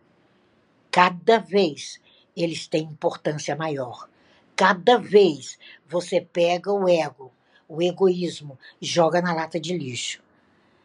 Cada 0.92 1.38
vez 1.38 2.00
eles 2.36 2.68
têm 2.68 2.84
importância 2.84 3.56
maior. 3.56 4.08
Cada 4.54 4.96
vez 4.96 5.58
você 5.88 6.20
pega 6.20 6.72
o 6.72 6.88
ego, 6.88 7.32
o 7.68 7.82
egoísmo, 7.82 8.56
joga 8.80 9.20
na 9.20 9.34
lata 9.34 9.58
de 9.58 9.76
lixo. 9.76 10.22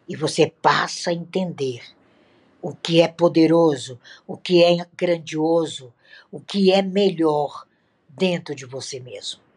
E 0.08 0.16
você 0.16 0.52
passa 0.64 1.12
a 1.12 1.14
entender 1.14 1.84
o 2.60 2.74
que 2.74 3.02
é 3.02 3.08
poderoso, 3.08 4.00
o 4.26 4.36
que 4.36 4.64
é 4.64 4.84
grandioso, 4.98 5.94
o 6.32 6.40
que 6.40 6.72
é 6.72 6.82
melhor 6.82 7.68
dentro 8.10 8.56
de 8.56 8.66
você 8.66 9.00
mesmo. 9.00 9.48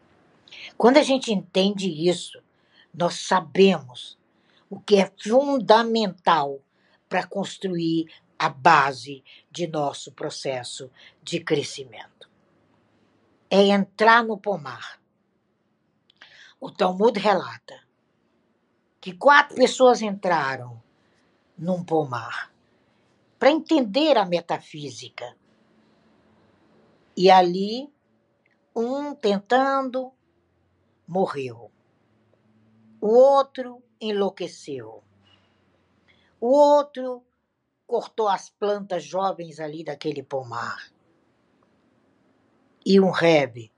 Quando 0.77 0.97
a 0.97 1.03
gente 1.03 1.31
entende 1.31 1.89
isso, 1.89 2.41
nós 2.93 3.15
sabemos 3.15 4.17
o 4.69 4.79
que 4.79 4.97
é 4.97 5.11
fundamental 5.21 6.59
para 7.07 7.25
construir 7.25 8.07
a 8.37 8.49
base 8.49 9.23
de 9.49 9.67
nosso 9.67 10.11
processo 10.11 10.89
de 11.21 11.39
crescimento. 11.39 12.29
É 13.49 13.67
entrar 13.67 14.23
no 14.23 14.37
pomar. 14.37 14.99
O 16.59 16.71
Talmud 16.71 17.19
relata 17.19 17.79
que 18.99 19.13
quatro 19.13 19.55
pessoas 19.55 20.01
entraram 20.01 20.81
num 21.57 21.83
pomar 21.83 22.51
para 23.37 23.51
entender 23.51 24.17
a 24.17 24.25
metafísica. 24.25 25.35
E 27.15 27.29
ali, 27.29 27.93
um 28.75 29.13
tentando, 29.13 30.11
morreu. 31.07 31.71
O 32.99 33.07
outro 33.07 33.83
enlouqueceu. 33.99 35.03
O 36.39 36.47
outro 36.47 37.23
cortou 37.85 38.27
as 38.27 38.49
plantas 38.49 39.03
jovens 39.03 39.59
ali 39.59 39.83
daquele 39.83 40.23
pomar. 40.23 40.91
E 42.85 42.99
um 42.99 43.11
rebe 43.11 43.71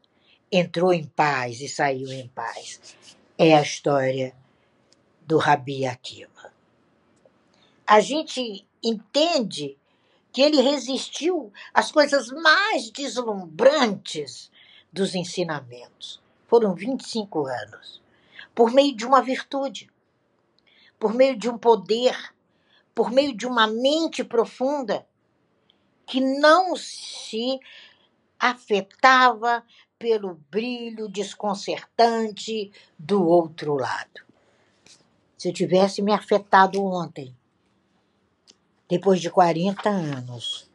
entrou 0.52 0.94
em 0.94 1.06
paz 1.06 1.62
e 1.62 1.68
saiu 1.68 2.12
em 2.12 2.28
paz. 2.30 2.96
É 3.38 3.56
a 3.56 3.62
história 3.62 4.36
do 5.22 5.38
Rabi 5.38 5.86
Akiva. 5.86 6.54
A 7.86 8.00
gente 8.00 8.66
entende 8.84 9.78
que 10.32 10.42
ele 10.42 10.62
resistiu 10.62 11.52
às 11.74 11.92
coisas 11.92 12.30
mais 12.30 12.90
deslumbrantes 12.90 14.52
dos 14.92 15.16
ensinamentos. 15.16 16.22
Foram 16.48 16.74
25 16.74 17.48
anos. 17.48 18.02
Por 18.54 18.72
meio 18.72 18.96
de 18.96 19.06
uma 19.06 19.22
virtude, 19.22 19.90
por 21.00 21.14
meio 21.14 21.38
de 21.38 21.50
um 21.50 21.58
poder, 21.58 22.16
por 22.94 23.12
meio 23.12 23.36
de 23.36 23.46
uma 23.46 23.68
mente 23.68 24.24
profunda 24.24 25.06
que 26.06 26.22
não 26.22 26.76
se 26.76 27.60
afetava 28.40 29.64
pelo 29.98 30.36
brilho 30.52 31.10
desconcertante 31.10 32.72
do 32.98 33.28
outro 33.28 33.76
lado. 33.76 34.22
Se 35.38 35.50
eu 35.50 35.54
tivesse 35.54 36.02
me 36.02 36.14
afetado 36.14 36.84
ontem, 36.84 37.36
depois 38.88 39.20
de 39.20 39.30
40 39.30 39.90
anos, 39.90 40.70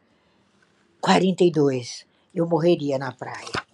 42, 0.99 2.05
eu 2.35 2.45
morreria 2.47 2.97
na 2.97 3.11
praia. 3.11 3.70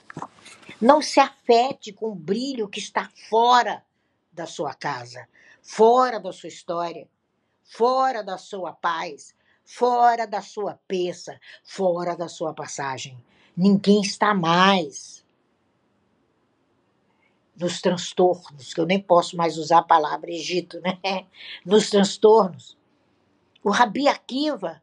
Não 0.82 1.02
se 1.02 1.20
afete 1.20 1.92
com 1.92 2.12
o 2.12 2.16
brilho 2.16 2.70
que 2.70 2.80
está 2.80 3.10
fora 3.30 3.84
da 4.32 4.46
sua 4.46 4.74
casa, 4.76 5.28
fora 5.62 6.20
da 6.20 6.32
sua 6.32 6.50
história, 6.50 7.08
fora 7.64 8.24
da 8.24 8.38
sua 8.38 8.74
paz, 8.74 9.36
fora 9.66 10.28
da 10.28 10.42
sua 10.42 10.80
peça, 10.88 11.40
fora 11.64 12.16
da 12.16 12.28
sua 12.28 12.54
passagem. 12.54 13.18
Ninguém 13.56 14.02
está 14.02 14.36
mais 14.36 15.26
nos 17.58 17.82
transtornos, 17.82 18.72
que 18.72 18.80
eu 18.80 18.86
nem 18.86 19.02
posso 19.02 19.36
mais 19.36 19.58
usar 19.58 19.80
a 19.80 19.84
palavra 19.84 20.30
Egito, 20.30 20.80
né? 20.82 21.00
Nos 21.66 21.90
transtornos. 21.90 22.78
O 23.64 23.72
Rabi 23.72 24.08
Akiva, 24.08 24.80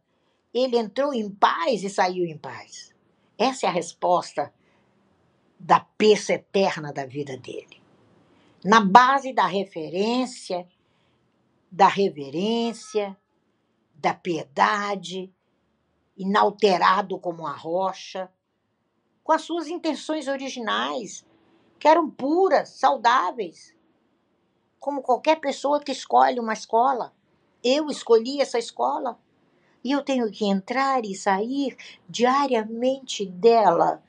ele 0.52 0.76
entrou 0.76 1.14
em 1.14 1.30
paz 1.30 1.84
e 1.84 1.88
saiu 1.88 2.26
em 2.26 2.36
paz. 2.36 2.92
Essa 3.38 3.66
é 3.66 3.68
a 3.68 3.72
resposta 3.72 4.52
da 5.64 5.80
peça 5.80 6.34
eterna 6.34 6.92
da 6.92 7.06
vida 7.06 7.38
dele. 7.38 7.82
Na 8.62 8.82
base 8.82 9.32
da 9.32 9.46
referência, 9.46 10.68
da 11.72 11.88
reverência, 11.88 13.16
da 13.94 14.12
piedade, 14.12 15.32
inalterado 16.18 17.18
como 17.18 17.46
a 17.46 17.52
rocha, 17.52 18.30
com 19.22 19.32
as 19.32 19.40
suas 19.40 19.66
intenções 19.66 20.28
originais, 20.28 21.24
que 21.78 21.88
eram 21.88 22.10
puras, 22.10 22.68
saudáveis, 22.68 23.74
como 24.78 25.00
qualquer 25.00 25.40
pessoa 25.40 25.80
que 25.80 25.92
escolhe 25.92 26.38
uma 26.38 26.52
escola. 26.52 27.14
Eu 27.62 27.88
escolhi 27.88 28.38
essa 28.38 28.58
escola 28.58 29.18
e 29.82 29.92
eu 29.92 30.04
tenho 30.04 30.30
que 30.30 30.44
entrar 30.44 31.06
e 31.06 31.14
sair 31.14 31.74
diariamente 32.06 33.24
dela 33.24 34.02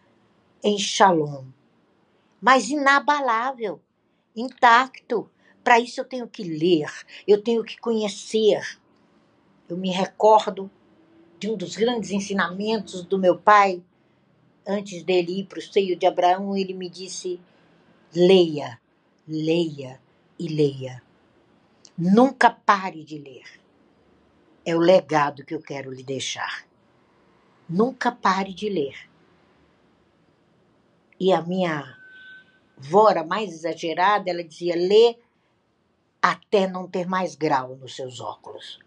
em 0.65 0.79
shalom, 0.79 1.45
mas 2.41 2.72
inabalável, 2.72 3.79
intacto. 4.36 5.29
Para 5.63 5.79
isso 5.79 6.01
eu 6.01 6.05
tenho 6.05 6.27
que 6.27 6.43
ler, 6.43 6.91
eu 7.27 7.39
tenho 7.39 7.63
que 7.63 7.77
conhecer. 7.77 8.79
Eu 9.69 9.77
me 9.77 9.91
recordo 9.91 10.69
de 11.38 11.51
um 11.51 11.55
dos 11.55 11.75
grandes 11.75 12.10
ensinamentos 12.10 13.05
do 13.05 13.19
meu 13.19 13.38
pai, 13.38 13.84
antes 14.65 15.03
dele 15.03 15.41
ir 15.41 15.45
para 15.45 15.60
o 15.60 15.62
seio 15.62 15.95
de 15.95 16.07
Abraão, 16.07 16.57
ele 16.57 16.74
me 16.74 16.89
disse: 16.89 17.39
leia, 18.12 18.81
leia 19.27 20.01
e 20.39 20.48
leia. 20.48 21.03
Nunca 21.95 22.50
pare 22.50 23.03
de 23.03 23.19
ler. 23.19 23.62
É 24.65 24.75
o 24.75 24.79
legado 24.79 25.45
que 25.45 25.53
eu 25.53 25.62
quero 25.62 25.91
lhe 25.91 26.03
deixar. 26.03 26.65
Nunca 27.69 28.12
pare 28.12 28.51
de 28.51 28.67
ler. 28.67 29.10
E 31.19 31.31
a 31.31 31.41
minha 31.41 31.98
vora 32.77 33.24
mais 33.24 33.51
exagerada, 33.51 34.30
ela 34.30 34.43
dizia: 34.43 34.75
lê 34.75 35.17
até 36.21 36.67
não 36.67 36.88
ter 36.88 37.08
mais 37.08 37.36
grau 37.36 37.75
nos 37.75 37.95
seus 37.95 38.19
óculos. 38.19 38.80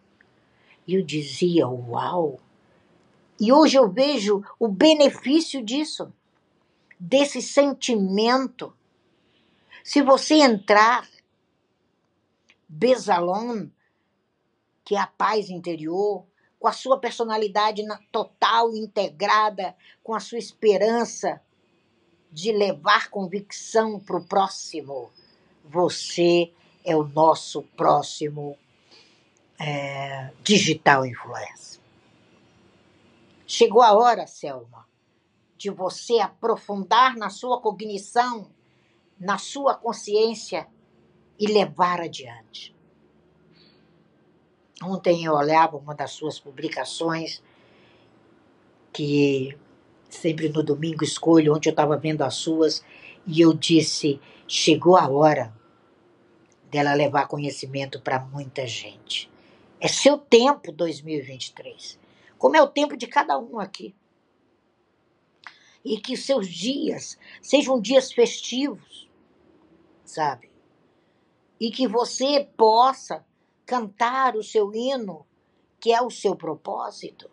E 0.86 0.94
eu 0.94 1.02
dizia: 1.02 1.66
uau! 1.68 2.40
E 3.40 3.52
hoje 3.52 3.76
eu 3.76 3.88
vejo 3.88 4.42
o 4.58 4.66
benefício 4.66 5.64
disso, 5.64 6.12
desse 6.98 7.40
sentimento. 7.40 8.74
Se 9.84 10.02
você 10.02 10.34
entrar, 10.34 11.08
Besalom, 12.68 13.68
que 14.84 14.96
é 14.96 14.98
a 14.98 15.06
paz 15.06 15.48
interior, 15.48 16.26
com 16.58 16.66
a 16.66 16.72
sua 16.72 16.98
personalidade 16.98 17.82
total, 18.10 18.74
integrada, 18.74 19.76
com 20.02 20.14
a 20.14 20.20
sua 20.20 20.38
esperança, 20.38 21.40
de 22.30 22.52
levar 22.52 23.10
convicção 23.10 23.98
para 23.98 24.16
o 24.16 24.24
próximo. 24.24 25.10
Você 25.64 26.52
é 26.84 26.96
o 26.96 27.04
nosso 27.04 27.62
próximo 27.76 28.56
é, 29.58 30.32
digital 30.42 31.04
influencer. 31.04 31.80
Chegou 33.46 33.82
a 33.82 33.92
hora, 33.92 34.26
Selma, 34.26 34.86
de 35.56 35.70
você 35.70 36.20
aprofundar 36.20 37.16
na 37.16 37.30
sua 37.30 37.60
cognição, 37.60 38.50
na 39.18 39.38
sua 39.38 39.74
consciência 39.74 40.68
e 41.38 41.46
levar 41.46 42.00
adiante. 42.00 42.74
Ontem 44.82 45.24
eu 45.24 45.32
olhava 45.32 45.76
uma 45.76 45.94
das 45.94 46.12
suas 46.12 46.38
publicações 46.38 47.42
que 48.92 49.58
sempre 50.08 50.48
no 50.48 50.62
domingo 50.62 51.04
escolho 51.04 51.54
onde 51.54 51.68
eu 51.68 51.72
estava 51.72 51.96
vendo 51.96 52.22
as 52.22 52.34
suas, 52.34 52.84
e 53.26 53.40
eu 53.40 53.52
disse: 53.52 54.20
chegou 54.46 54.96
a 54.96 55.08
hora 55.08 55.54
dela 56.70 56.94
levar 56.94 57.28
conhecimento 57.28 58.00
para 58.00 58.18
muita 58.18 58.66
gente. 58.66 59.30
É 59.80 59.88
seu 59.88 60.18
tempo 60.18 60.72
2023, 60.72 61.98
como 62.36 62.56
é 62.56 62.62
o 62.62 62.68
tempo 62.68 62.96
de 62.96 63.06
cada 63.06 63.38
um 63.38 63.58
aqui. 63.58 63.94
E 65.84 65.98
que 66.00 66.16
seus 66.16 66.48
dias 66.48 67.18
sejam 67.40 67.80
dias 67.80 68.12
festivos, 68.12 69.08
sabe? 70.04 70.50
E 71.60 71.70
que 71.70 71.86
você 71.86 72.48
possa 72.56 73.24
cantar 73.64 74.36
o 74.36 74.42
seu 74.42 74.74
hino, 74.74 75.24
que 75.78 75.92
é 75.92 76.02
o 76.02 76.10
seu 76.10 76.34
propósito. 76.34 77.30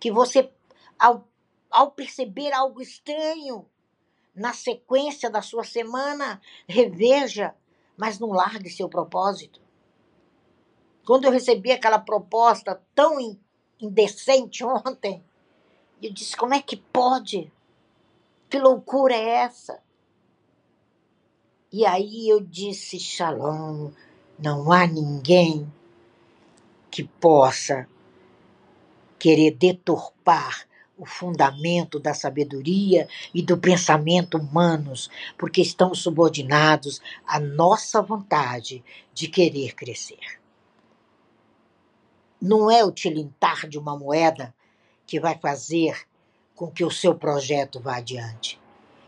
Que 0.00 0.10
você, 0.10 0.50
ao 0.98 1.26
ao 1.74 1.90
perceber 1.90 2.52
algo 2.52 2.80
estranho 2.80 3.66
na 4.32 4.52
sequência 4.52 5.28
da 5.28 5.42
sua 5.42 5.64
semana, 5.64 6.40
reveja, 6.68 7.52
mas 7.96 8.20
não 8.20 8.28
largue 8.28 8.70
seu 8.70 8.88
propósito. 8.88 9.60
Quando 11.04 11.24
eu 11.24 11.32
recebi 11.32 11.72
aquela 11.72 11.98
proposta 11.98 12.80
tão 12.94 13.18
indecente 13.80 14.64
ontem, 14.64 15.22
eu 16.00 16.12
disse: 16.12 16.36
como 16.36 16.54
é 16.54 16.62
que 16.62 16.76
pode? 16.76 17.52
Que 18.48 18.58
loucura 18.58 19.14
é 19.14 19.28
essa? 19.28 19.82
E 21.72 21.84
aí 21.84 22.28
eu 22.28 22.38
disse: 22.40 23.00
Shalom, 23.00 23.90
não 24.38 24.70
há 24.70 24.86
ninguém 24.86 25.70
que 26.88 27.02
possa 27.02 27.88
querer 29.18 29.50
deturpar 29.50 30.68
o 30.96 31.04
fundamento 31.04 31.98
da 31.98 32.14
sabedoria 32.14 33.08
e 33.34 33.42
do 33.42 33.58
pensamento 33.58 34.38
humanos, 34.38 35.10
porque 35.36 35.60
estão 35.60 35.94
subordinados 35.94 37.00
à 37.26 37.40
nossa 37.40 38.00
vontade 38.00 38.84
de 39.12 39.28
querer 39.28 39.74
crescer. 39.74 40.40
Não 42.40 42.70
é 42.70 42.84
o 42.84 42.92
tilintar 42.92 43.68
de 43.68 43.78
uma 43.78 43.98
moeda 43.98 44.54
que 45.06 45.18
vai 45.18 45.36
fazer 45.38 46.06
com 46.54 46.70
que 46.70 46.84
o 46.84 46.90
seu 46.90 47.14
projeto 47.14 47.80
vá 47.80 47.96
adiante. 47.96 48.60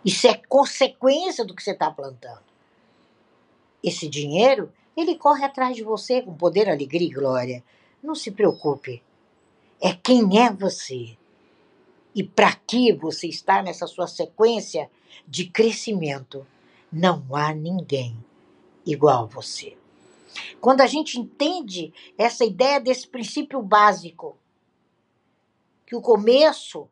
Isso 0.04 0.26
é 0.26 0.34
consequência 0.48 1.44
do 1.44 1.54
que 1.54 1.62
você 1.62 1.72
está 1.72 1.90
plantando. 1.90 2.44
Esse 3.82 4.08
dinheiro, 4.08 4.72
ele 4.96 5.16
corre 5.16 5.44
atrás 5.44 5.76
de 5.76 5.84
você 5.84 6.22
com 6.22 6.34
poder, 6.34 6.68
alegria 6.68 7.08
e 7.08 7.12
glória. 7.12 7.64
Não 8.02 8.14
se 8.14 8.30
preocupe. 8.30 9.02
É 9.80 9.92
quem 9.92 10.40
é 10.40 10.50
você 10.50 11.16
e 12.16 12.24
para 12.24 12.54
que 12.54 12.94
você 12.94 13.28
está 13.28 13.62
nessa 13.62 13.86
sua 13.86 14.06
sequência 14.06 14.90
de 15.28 15.50
crescimento. 15.50 16.46
Não 16.90 17.22
há 17.36 17.52
ninguém 17.52 18.16
igual 18.86 19.24
a 19.24 19.26
você. 19.26 19.76
Quando 20.58 20.80
a 20.80 20.86
gente 20.86 21.20
entende 21.20 21.92
essa 22.16 22.42
ideia 22.42 22.80
desse 22.80 23.06
princípio 23.06 23.60
básico, 23.60 24.38
que 25.84 25.94
o 25.94 26.00
começo 26.00 26.88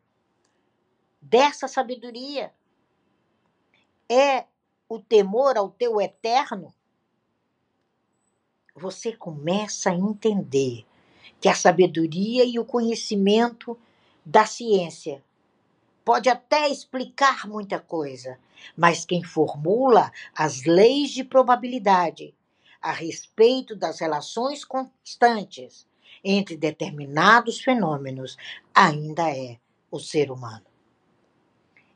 dessa 1.19 1.67
sabedoria 1.67 2.53
é 4.07 4.45
o 4.87 4.99
temor 4.99 5.57
ao 5.57 5.71
teu 5.71 5.99
eterno, 5.99 6.71
você 8.75 9.11
começa 9.15 9.89
a 9.89 9.95
entender 9.95 10.85
que 11.41 11.49
a 11.49 11.55
sabedoria 11.55 12.45
e 12.45 12.59
o 12.59 12.65
conhecimento 12.65 13.75
da 14.25 14.45
ciência 14.45 15.23
pode 16.03 16.29
até 16.29 16.69
explicar 16.69 17.47
muita 17.47 17.79
coisa, 17.79 18.39
mas 18.75 19.05
quem 19.05 19.23
formula 19.23 20.11
as 20.35 20.63
leis 20.63 21.11
de 21.11 21.23
probabilidade 21.23 22.33
a 22.81 22.91
respeito 22.91 23.75
das 23.75 23.99
relações 23.99 24.63
constantes 24.63 25.87
entre 26.23 26.55
determinados 26.55 27.59
fenômenos 27.59 28.37
ainda 28.73 29.29
é 29.29 29.57
o 29.91 29.99
ser 29.99 30.31
humano. 30.31 30.65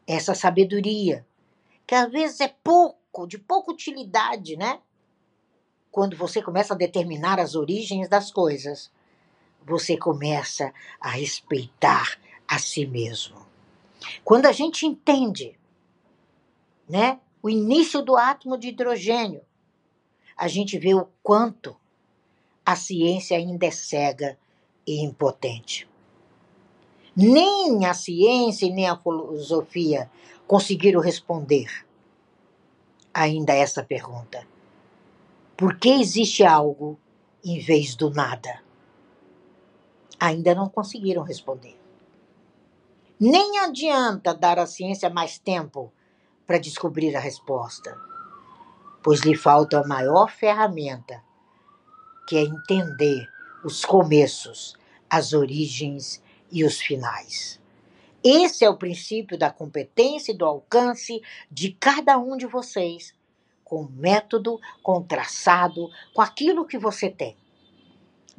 Essa 0.08 0.34
sabedoria, 0.34 1.26
que 1.86 1.94
às 1.94 2.12
vezes 2.12 2.39
é 2.39 2.48
pouco, 2.48 3.28
de 3.28 3.38
pouca 3.38 3.72
utilidade, 3.72 4.56
né? 4.56 4.80
Quando 5.92 6.15
você 6.15 6.42
começa 6.42 6.74
a 6.74 6.78
determinar 6.78 7.39
as 7.39 7.56
origens 7.56 8.08
das 8.08 8.32
coisas, 8.32 8.92
você 9.65 9.98
começa 9.98 10.74
a 11.00 11.10
respeitar 11.10 12.19
a 12.48 12.58
si 12.58 12.86
mesmo. 12.86 13.38
Quando 14.24 14.45
a 14.45 14.52
gente 14.52 14.86
entende, 14.86 15.58
né, 16.88 17.19
o 17.41 17.50
início 17.50 18.02
do 18.02 18.17
átomo 18.17 18.58
de 18.58 18.69
hidrogênio, 18.69 19.41
a 20.36 20.48
gente 20.48 20.78
vê 20.80 20.93
o 20.93 21.08
quanto 21.22 21.76
a 22.65 22.76
ciência 22.76 23.38
ainda 23.38 23.65
é 23.65 23.72
cega 23.72 24.38
e 24.86 25.04
impotente. 25.04 25.88
Nem 27.15 27.86
a 27.86 27.93
ciência 27.93 28.65
e 28.65 28.72
nem 28.72 28.88
a 28.88 28.98
filosofia 28.98 30.10
conseguiram 30.48 31.02
responder 31.02 31.86
ainda 33.13 33.54
essa 33.54 33.84
pergunta. 33.84 34.48
Por 35.58 35.78
que 35.78 35.89
existe 35.89 36.43
algo 36.43 36.98
em 37.43 37.60
vez 37.60 37.95
do 37.95 38.10
nada? 38.10 38.62
Ainda 40.20 40.54
não 40.54 40.68
conseguiram 40.68 41.24
responder. 41.24 41.80
Nem 43.20 43.60
adianta 43.60 44.34
dar 44.34 44.60
à 44.60 44.66
ciência 44.66 45.10
mais 45.10 45.38
tempo 45.38 45.92
para 46.48 46.58
descobrir 46.58 47.16
a 47.16 47.20
resposta, 47.20 47.98
pois 49.04 49.22
lhe 49.22 49.36
falta 49.36 49.80
a 49.80 49.88
maior 49.88 50.32
ferramenta, 50.32 51.22
que 52.28 52.38
é 52.38 52.42
entender 52.42 53.28
os 53.64 53.84
começos, 53.84 54.78
as 55.10 55.34
origens 55.34 56.24
e 56.52 56.64
os 56.64 56.80
finais. 56.80 57.60
Esse 58.24 58.66
é 58.66 58.70
o 58.70 58.78
princípio 58.78 59.38
da 59.38 59.50
competência 59.50 60.32
e 60.32 60.38
do 60.38 60.46
alcance 60.46 61.22
de 61.50 61.72
cada 61.74 62.18
um 62.18 62.36
de 62.36 62.46
vocês, 62.46 63.14
com 63.64 63.84
método, 63.84 64.60
com 64.82 65.02
traçado, 65.02 65.90
com 66.14 66.22
aquilo 66.22 66.66
que 66.66 66.78
você 66.78 67.10
tem. 67.10 67.38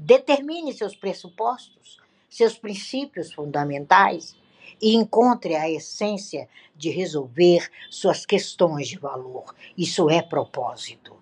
Determine 0.03 0.73
seus 0.73 0.97
pressupostos, 0.97 1.99
seus 2.29 2.57
princípios 2.57 3.33
fundamentais 3.35 4.35
e 4.81 4.95
encontre 4.95 5.55
a 5.55 5.69
essência 5.69 6.49
de 6.75 6.89
resolver 6.89 7.71
suas 7.91 8.25
questões 8.25 8.89
de 8.89 8.99
valor. 8.99 9.55
Isso 9.77 10.09
é 10.09 10.23
propósito. 10.23 11.15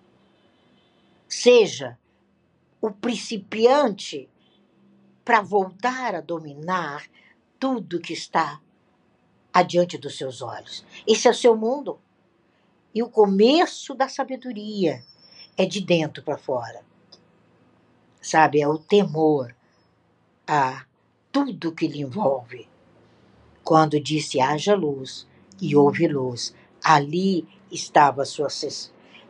Seja 1.28 1.98
o 2.80 2.92
principiante 2.92 4.28
para 5.24 5.40
voltar 5.40 6.14
a 6.14 6.20
dominar 6.20 7.04
tudo 7.58 8.00
que 8.00 8.12
está 8.12 8.60
adiante 9.52 9.98
dos 9.98 10.16
seus 10.16 10.40
olhos. 10.40 10.84
Esse 11.04 11.26
é 11.26 11.32
o 11.32 11.34
seu 11.34 11.56
mundo. 11.56 11.98
E 12.94 13.02
o 13.02 13.10
começo 13.10 13.92
da 13.92 14.08
sabedoria 14.08 15.02
é 15.56 15.66
de 15.66 15.80
dentro 15.80 16.22
para 16.22 16.38
fora. 16.38 16.87
Sabe, 18.28 18.60
é 18.60 18.68
o 18.68 18.76
temor 18.76 19.56
a 20.46 20.84
tudo 21.32 21.74
que 21.74 21.88
lhe 21.88 22.02
envolve 22.02 22.68
quando 23.64 23.98
disse 23.98 24.38
haja 24.38 24.74
luz 24.74 25.26
e 25.58 25.74
houve 25.74 26.06
luz, 26.06 26.54
ali 26.84 27.48
estava 27.72 28.20
a 28.20 28.26
sua 28.26 28.48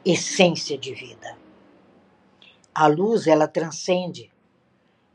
essência 0.05 0.77
de 0.77 0.93
vida. 0.95 1.39
A 2.75 2.89
luz, 2.89 3.29
ela 3.29 3.47
transcende. 3.47 4.33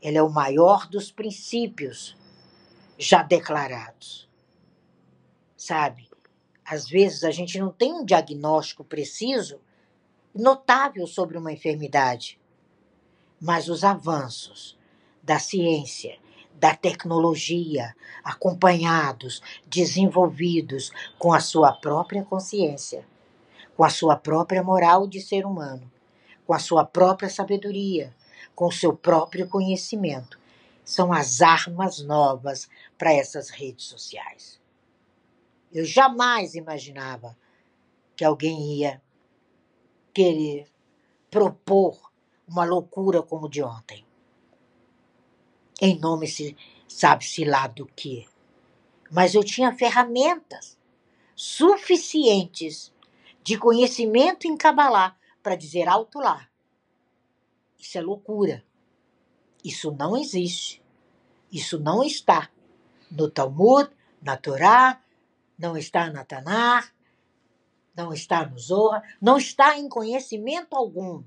Ela 0.00 0.16
é 0.16 0.22
o 0.22 0.32
maior 0.32 0.88
dos 0.88 1.12
princípios 1.12 2.16
já 2.98 3.22
declarados. 3.22 4.26
Sabe? 5.58 6.08
Às 6.64 6.88
vezes 6.88 7.22
a 7.22 7.30
gente 7.30 7.58
não 7.58 7.70
tem 7.70 7.92
um 7.92 8.02
diagnóstico 8.02 8.82
preciso, 8.82 9.60
notável 10.34 11.06
sobre 11.06 11.36
uma 11.36 11.52
enfermidade, 11.52 12.40
mas 13.44 13.68
os 13.68 13.84
avanços 13.84 14.74
da 15.22 15.38
ciência 15.38 16.18
da 16.54 16.74
tecnologia, 16.74 17.94
acompanhados, 18.22 19.42
desenvolvidos 19.66 20.90
com 21.18 21.30
a 21.30 21.40
sua 21.40 21.72
própria 21.72 22.24
consciência, 22.24 23.06
com 23.76 23.84
a 23.84 23.90
sua 23.90 24.16
própria 24.16 24.62
moral 24.62 25.06
de 25.06 25.20
ser 25.20 25.44
humano, 25.44 25.92
com 26.46 26.54
a 26.54 26.58
sua 26.58 26.82
própria 26.82 27.28
sabedoria, 27.28 28.14
com 28.54 28.66
o 28.66 28.72
seu 28.72 28.96
próprio 28.96 29.46
conhecimento. 29.46 30.38
São 30.82 31.12
as 31.12 31.42
armas 31.42 32.00
novas 32.00 32.66
para 32.96 33.12
essas 33.12 33.50
redes 33.50 33.84
sociais. 33.84 34.58
Eu 35.70 35.84
jamais 35.84 36.54
imaginava 36.54 37.36
que 38.16 38.24
alguém 38.24 38.78
ia 38.78 39.02
querer 40.14 40.66
propor 41.30 42.13
uma 42.46 42.64
loucura 42.64 43.22
como 43.22 43.48
de 43.48 43.62
ontem 43.62 44.04
em 45.80 45.98
nome 45.98 46.26
se 46.26 46.56
sabe-se 46.88 47.44
lá 47.44 47.66
do 47.66 47.86
que. 47.86 48.26
Mas 49.10 49.34
eu 49.34 49.44
tinha 49.44 49.72
ferramentas 49.74 50.78
suficientes 51.34 52.92
de 53.42 53.58
conhecimento 53.58 54.46
em 54.46 54.56
Kabbalah 54.56 55.16
para 55.42 55.56
dizer 55.56 55.88
alto 55.88 56.18
lá. 56.18 56.48
Isso 57.78 57.98
é 57.98 58.00
loucura. 58.00 58.64
Isso 59.62 59.90
não 59.90 60.16
existe. 60.16 60.82
Isso 61.50 61.78
não 61.78 62.02
está 62.02 62.50
no 63.10 63.30
Talmud, 63.30 63.90
na 64.22 64.36
Torá, 64.36 65.02
não 65.58 65.76
está 65.76 66.10
na 66.10 66.24
Tanar, 66.24 66.92
não 67.94 68.12
está 68.12 68.46
no 68.46 68.58
Zohar, 68.58 69.02
não 69.20 69.36
está 69.36 69.78
em 69.78 69.88
conhecimento 69.88 70.74
algum. 70.74 71.22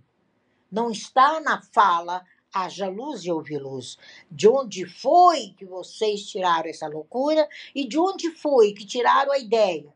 Não 0.71 0.91
está 0.91 1.39
na 1.39 1.61
fala 1.61 2.23
haja 2.53 2.87
luz 2.87 3.23
e 3.23 3.31
houve 3.31 3.57
luz. 3.57 3.97
De 4.29 4.47
onde 4.47 4.85
foi 4.85 5.53
que 5.57 5.65
vocês 5.65 6.27
tiraram 6.29 6.69
essa 6.69 6.87
loucura 6.87 7.47
e 7.73 7.87
de 7.87 7.99
onde 7.99 8.31
foi 8.31 8.73
que 8.73 8.85
tiraram 8.85 9.31
a 9.31 9.37
ideia 9.37 9.93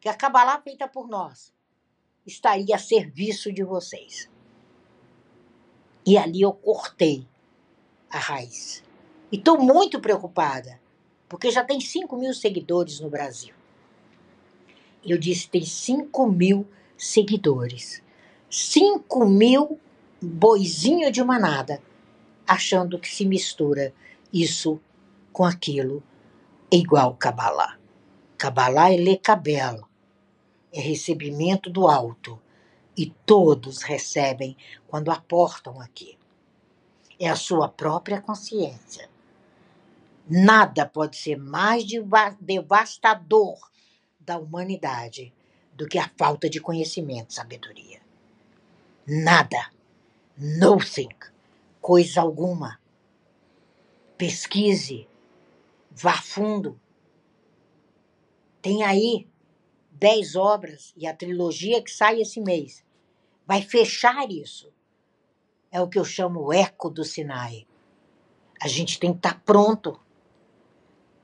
que 0.00 0.08
a 0.08 0.14
Kabbalah 0.14 0.60
feita 0.60 0.86
por 0.86 1.08
nós 1.08 1.52
estaria 2.26 2.76
a 2.76 2.78
serviço 2.78 3.52
de 3.52 3.64
vocês? 3.64 4.30
E 6.06 6.16
ali 6.16 6.42
eu 6.42 6.52
cortei 6.52 7.26
a 8.10 8.18
raiz. 8.18 8.82
E 9.30 9.36
estou 9.36 9.58
muito 9.58 10.00
preocupada, 10.00 10.80
porque 11.28 11.50
já 11.50 11.62
tem 11.62 11.80
5 11.80 12.16
mil 12.16 12.32
seguidores 12.32 13.00
no 13.00 13.10
Brasil. 13.10 13.54
Eu 15.04 15.18
disse: 15.18 15.48
tem 15.48 15.64
5 15.64 16.26
mil 16.30 16.66
seguidores. 16.96 18.02
5 18.50 19.26
mil 19.26 19.78
boizinho 20.20 21.10
de 21.12 21.22
manada, 21.22 21.82
achando 22.46 22.98
que 22.98 23.08
se 23.08 23.24
mistura 23.24 23.92
isso 24.32 24.80
com 25.32 25.44
aquilo, 25.44 26.02
é 26.70 26.76
igual 26.76 27.14
Kabbalah. 27.14 27.78
Kabbalah 28.36 28.92
é 28.92 28.96
lecabel, 28.96 29.86
é 30.72 30.80
recebimento 30.80 31.70
do 31.70 31.86
alto, 31.86 32.40
e 32.96 33.06
todos 33.24 33.82
recebem 33.82 34.56
quando 34.88 35.10
aportam 35.10 35.80
aqui. 35.80 36.18
É 37.18 37.28
a 37.28 37.36
sua 37.36 37.68
própria 37.68 38.20
consciência. 38.20 39.08
Nada 40.28 40.84
pode 40.84 41.16
ser 41.16 41.36
mais 41.36 41.84
devastador 42.40 43.70
da 44.18 44.36
humanidade 44.36 45.32
do 45.74 45.86
que 45.86 45.96
a 45.96 46.10
falta 46.18 46.50
de 46.50 46.60
conhecimento 46.60 47.32
sabedoria. 47.32 48.00
Nada. 49.06 49.77
Nothing, 50.40 51.08
coisa 51.80 52.20
alguma. 52.20 52.80
Pesquise, 54.16 55.08
vá 55.90 56.12
fundo. 56.12 56.80
Tem 58.62 58.84
aí 58.84 59.28
dez 59.90 60.36
obras 60.36 60.94
e 60.96 61.08
a 61.08 61.14
trilogia 61.14 61.82
que 61.82 61.90
sai 61.90 62.20
esse 62.20 62.40
mês. 62.40 62.84
Vai 63.44 63.62
fechar 63.62 64.30
isso. 64.30 64.72
É 65.72 65.80
o 65.80 65.88
que 65.88 65.98
eu 65.98 66.04
chamo 66.04 66.40
o 66.40 66.52
eco 66.52 66.88
do 66.88 67.04
Sinai. 67.04 67.66
A 68.62 68.68
gente 68.68 69.00
tem 69.00 69.10
que 69.10 69.18
estar 69.18 69.34
tá 69.34 69.42
pronto. 69.44 70.00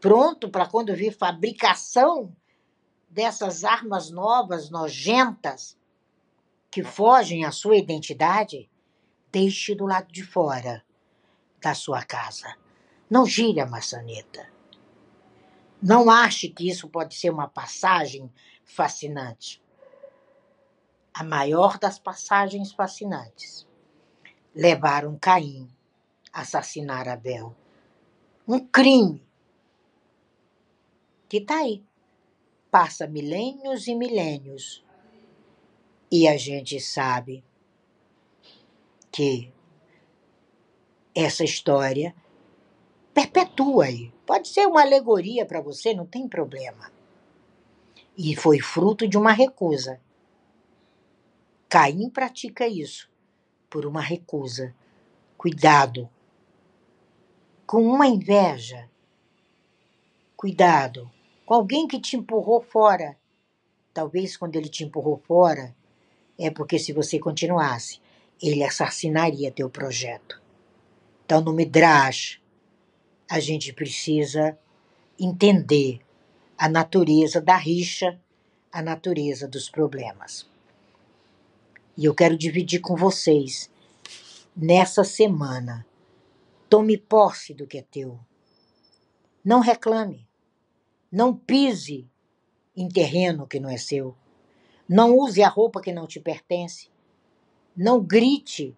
Pronto 0.00 0.48
para 0.48 0.66
quando 0.66 0.92
vir 0.92 1.16
fabricação 1.16 2.34
dessas 3.08 3.62
armas 3.62 4.10
novas, 4.10 4.70
nojentas, 4.70 5.78
que 6.68 6.82
fogem 6.82 7.44
à 7.44 7.52
sua 7.52 7.76
identidade, 7.76 8.68
deixe 9.34 9.74
do 9.74 9.84
lado 9.84 10.12
de 10.12 10.22
fora. 10.22 10.84
da 11.60 11.74
sua 11.74 12.04
casa. 12.04 12.56
Não 13.10 13.24
gire 13.24 13.58
a 13.58 13.66
maçaneta. 13.66 14.46
Não 15.82 16.10
ache 16.10 16.50
que 16.50 16.68
isso 16.68 16.88
pode 16.90 17.14
ser 17.14 17.30
uma 17.30 17.48
passagem 17.48 18.30
fascinante. 18.64 19.62
A 21.12 21.24
maior 21.24 21.78
das 21.78 21.98
passagens 21.98 22.72
fascinantes. 22.72 23.66
Levaram 24.54 25.18
Caim 25.18 25.68
a 26.30 26.42
assassinar 26.42 27.08
Abel. 27.08 27.56
Um 28.46 28.60
crime 28.60 29.26
que 31.28 31.38
está 31.38 31.60
aí. 31.60 31.82
Passa 32.70 33.06
milênios 33.06 33.88
e 33.88 33.94
milênios. 33.94 34.84
E 36.12 36.28
a 36.28 36.36
gente 36.36 36.78
sabe 36.78 37.42
que 39.14 39.52
essa 41.14 41.44
história 41.44 42.12
perpetua 43.14 43.84
aí. 43.84 44.12
Pode 44.26 44.48
ser 44.48 44.66
uma 44.66 44.82
alegoria 44.82 45.46
para 45.46 45.60
você, 45.60 45.94
não 45.94 46.04
tem 46.04 46.26
problema. 46.26 46.90
E 48.18 48.34
foi 48.34 48.58
fruto 48.58 49.06
de 49.06 49.16
uma 49.16 49.30
recusa. 49.30 50.00
Caim 51.68 52.10
pratica 52.10 52.66
isso 52.66 53.08
por 53.70 53.86
uma 53.86 54.00
recusa. 54.00 54.74
Cuidado. 55.38 56.10
Com 57.64 57.84
uma 57.84 58.08
inveja. 58.08 58.90
Cuidado. 60.36 61.08
Com 61.46 61.54
alguém 61.54 61.86
que 61.86 62.00
te 62.00 62.16
empurrou 62.16 62.60
fora. 62.60 63.16
Talvez 63.92 64.36
quando 64.36 64.56
ele 64.56 64.68
te 64.68 64.82
empurrou 64.82 65.18
fora, 65.18 65.72
é 66.36 66.50
porque 66.50 66.80
se 66.80 66.92
você 66.92 67.16
continuasse, 67.16 68.02
ele 68.48 68.62
assassinaria 68.62 69.50
teu 69.50 69.70
projeto. 69.70 70.42
Então, 71.24 71.40
no 71.40 71.52
Midrash, 71.52 72.40
a 73.30 73.40
gente 73.40 73.72
precisa 73.72 74.58
entender 75.18 76.00
a 76.58 76.68
natureza 76.68 77.40
da 77.40 77.56
rixa, 77.56 78.20
a 78.70 78.82
natureza 78.82 79.48
dos 79.48 79.70
problemas. 79.70 80.48
E 81.96 82.04
eu 82.04 82.14
quero 82.14 82.36
dividir 82.36 82.80
com 82.80 82.96
vocês, 82.96 83.70
nessa 84.54 85.04
semana, 85.04 85.86
tome 86.68 86.98
posse 86.98 87.54
do 87.54 87.66
que 87.66 87.78
é 87.78 87.82
teu. 87.82 88.18
Não 89.44 89.60
reclame. 89.60 90.28
Não 91.10 91.34
pise 91.34 92.10
em 92.76 92.88
terreno 92.88 93.46
que 93.46 93.60
não 93.60 93.70
é 93.70 93.76
seu. 93.76 94.16
Não 94.88 95.16
use 95.16 95.42
a 95.42 95.48
roupa 95.48 95.80
que 95.80 95.92
não 95.92 96.06
te 96.06 96.20
pertence. 96.20 96.90
Não 97.76 98.00
grite 98.00 98.76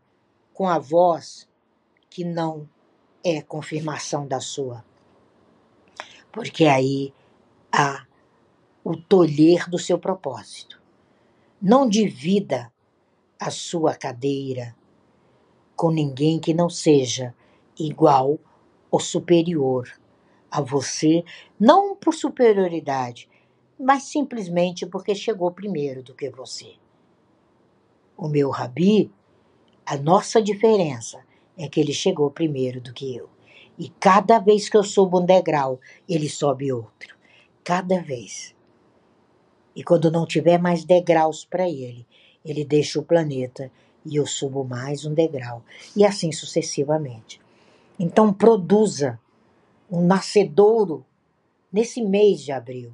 com 0.55 0.67
a 0.67 0.79
voz 0.79 1.47
que 2.09 2.25
não 2.25 2.67
é 3.23 3.43
confirmação 3.43 4.27
da 4.27 4.41
sua. 4.41 4.83
Porque 6.33 6.65
aí 6.65 7.13
há 7.71 8.07
o 8.83 8.97
tolher 8.97 9.69
do 9.69 9.79
seu 9.79 9.99
propósito. 9.99 10.81
Não 11.61 11.87
divida 11.87 12.73
a 13.39 13.51
sua 13.51 13.95
cadeira 13.95 14.75
com 15.77 15.91
ninguém 15.91 16.41
que 16.41 16.55
não 16.55 16.71
seja 16.71 17.35
igual 17.79 18.39
ou 18.91 18.99
superior 18.99 19.91
a 20.51 20.63
você, 20.63 21.23
não 21.61 21.95
por 21.95 22.15
superioridade, 22.15 23.29
mas 23.79 24.05
simplesmente 24.05 24.87
porque 24.87 25.15
chegou 25.15 25.51
primeiro 25.51 26.03
do 26.03 26.15
que 26.15 26.31
você. 26.31 26.77
O 28.17 28.29
meu 28.29 28.51
rabi, 28.51 29.11
a 29.85 29.97
nossa 29.97 30.41
diferença 30.41 31.21
é 31.57 31.69
que 31.69 31.79
ele 31.79 31.93
chegou 31.93 32.31
primeiro 32.31 32.81
do 32.81 32.93
que 32.93 33.15
eu. 33.15 33.29
E 33.79 33.91
cada 33.91 34.39
vez 34.39 34.69
que 34.69 34.77
eu 34.77 34.83
subo 34.83 35.21
um 35.21 35.27
degrau, 35.27 35.79
ele 36.09 36.29
sobe 36.29 36.73
outro. 36.73 37.15
Cada 37.63 38.01
vez. 38.01 38.55
E 39.75 39.85
quando 39.85 40.11
não 40.11 40.25
tiver 40.25 40.59
mais 40.59 40.85
degraus 40.85 41.45
para 41.45 41.69
ele, 41.69 42.07
ele 42.43 42.65
deixa 42.65 42.99
o 42.99 43.05
planeta 43.05 43.71
e 44.05 44.17
eu 44.17 44.27
subo 44.27 44.65
mais 44.65 45.05
um 45.05 45.13
degrau. 45.13 45.63
E 45.95 46.05
assim 46.05 46.33
sucessivamente. 46.33 47.41
Então 47.99 48.33
produza 48.33 49.21
um 49.91 50.07
nascedouro 50.07 51.05
nesse 51.71 52.01
mês 52.03 52.41
de 52.41 52.53
abril. 52.53 52.93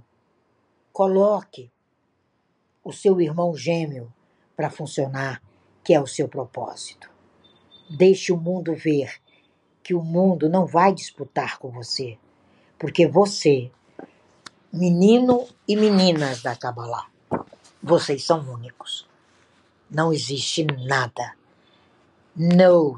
Coloque 0.92 1.70
o 2.82 2.92
seu 2.92 3.20
irmão 3.20 3.54
gêmeo 3.56 4.12
para 4.62 4.70
funcionar, 4.70 5.42
que 5.83 5.92
é 5.92 6.01
o 6.01 6.07
seu 6.07 6.29
propósito. 6.29 7.11
Deixe 7.90 8.33
o 8.33 8.37
mundo 8.37 8.77
ver 8.77 9.20
que 9.83 9.92
o 9.92 10.01
mundo 10.01 10.48
não 10.48 10.66
vai 10.66 10.94
disputar 10.94 11.59
com 11.59 11.68
você, 11.68 12.16
porque 12.79 13.05
você, 13.05 13.72
menino 14.72 15.48
e 15.66 15.75
meninas 15.75 16.42
da 16.42 16.55
Kabbalah, 16.55 17.11
vocês 17.83 18.22
são 18.22 18.38
únicos. 18.53 19.05
Não 19.90 20.12
existe 20.12 20.64
nada, 20.64 21.37
não 22.37 22.96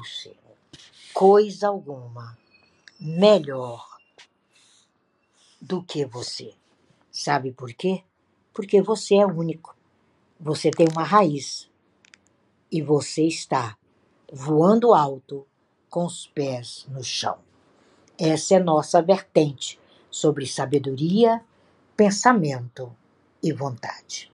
coisa 1.15 1.69
alguma 1.69 2.37
melhor 2.99 3.83
do 5.59 5.81
que 5.81 6.05
você. 6.05 6.53
Sabe 7.11 7.51
por 7.51 7.73
quê? 7.73 8.03
Porque 8.53 8.83
você 8.83 9.15
é 9.15 9.25
único. 9.25 9.74
Você 10.39 10.69
tem 10.69 10.87
uma 10.91 11.03
raiz 11.03 11.69
e 12.71 12.81
você 12.81 13.23
está 13.23 13.77
voando 14.31 14.93
alto 14.93 15.47
com 15.89 16.05
os 16.05 16.27
pés 16.27 16.85
no 16.89 17.03
chão. 17.03 17.37
Essa 18.17 18.55
é 18.55 18.59
nossa 18.59 19.01
vertente 19.01 19.79
sobre 20.11 20.45
sabedoria, 20.45 21.43
pensamento 21.95 22.95
e 23.41 23.53
vontade. 23.53 24.23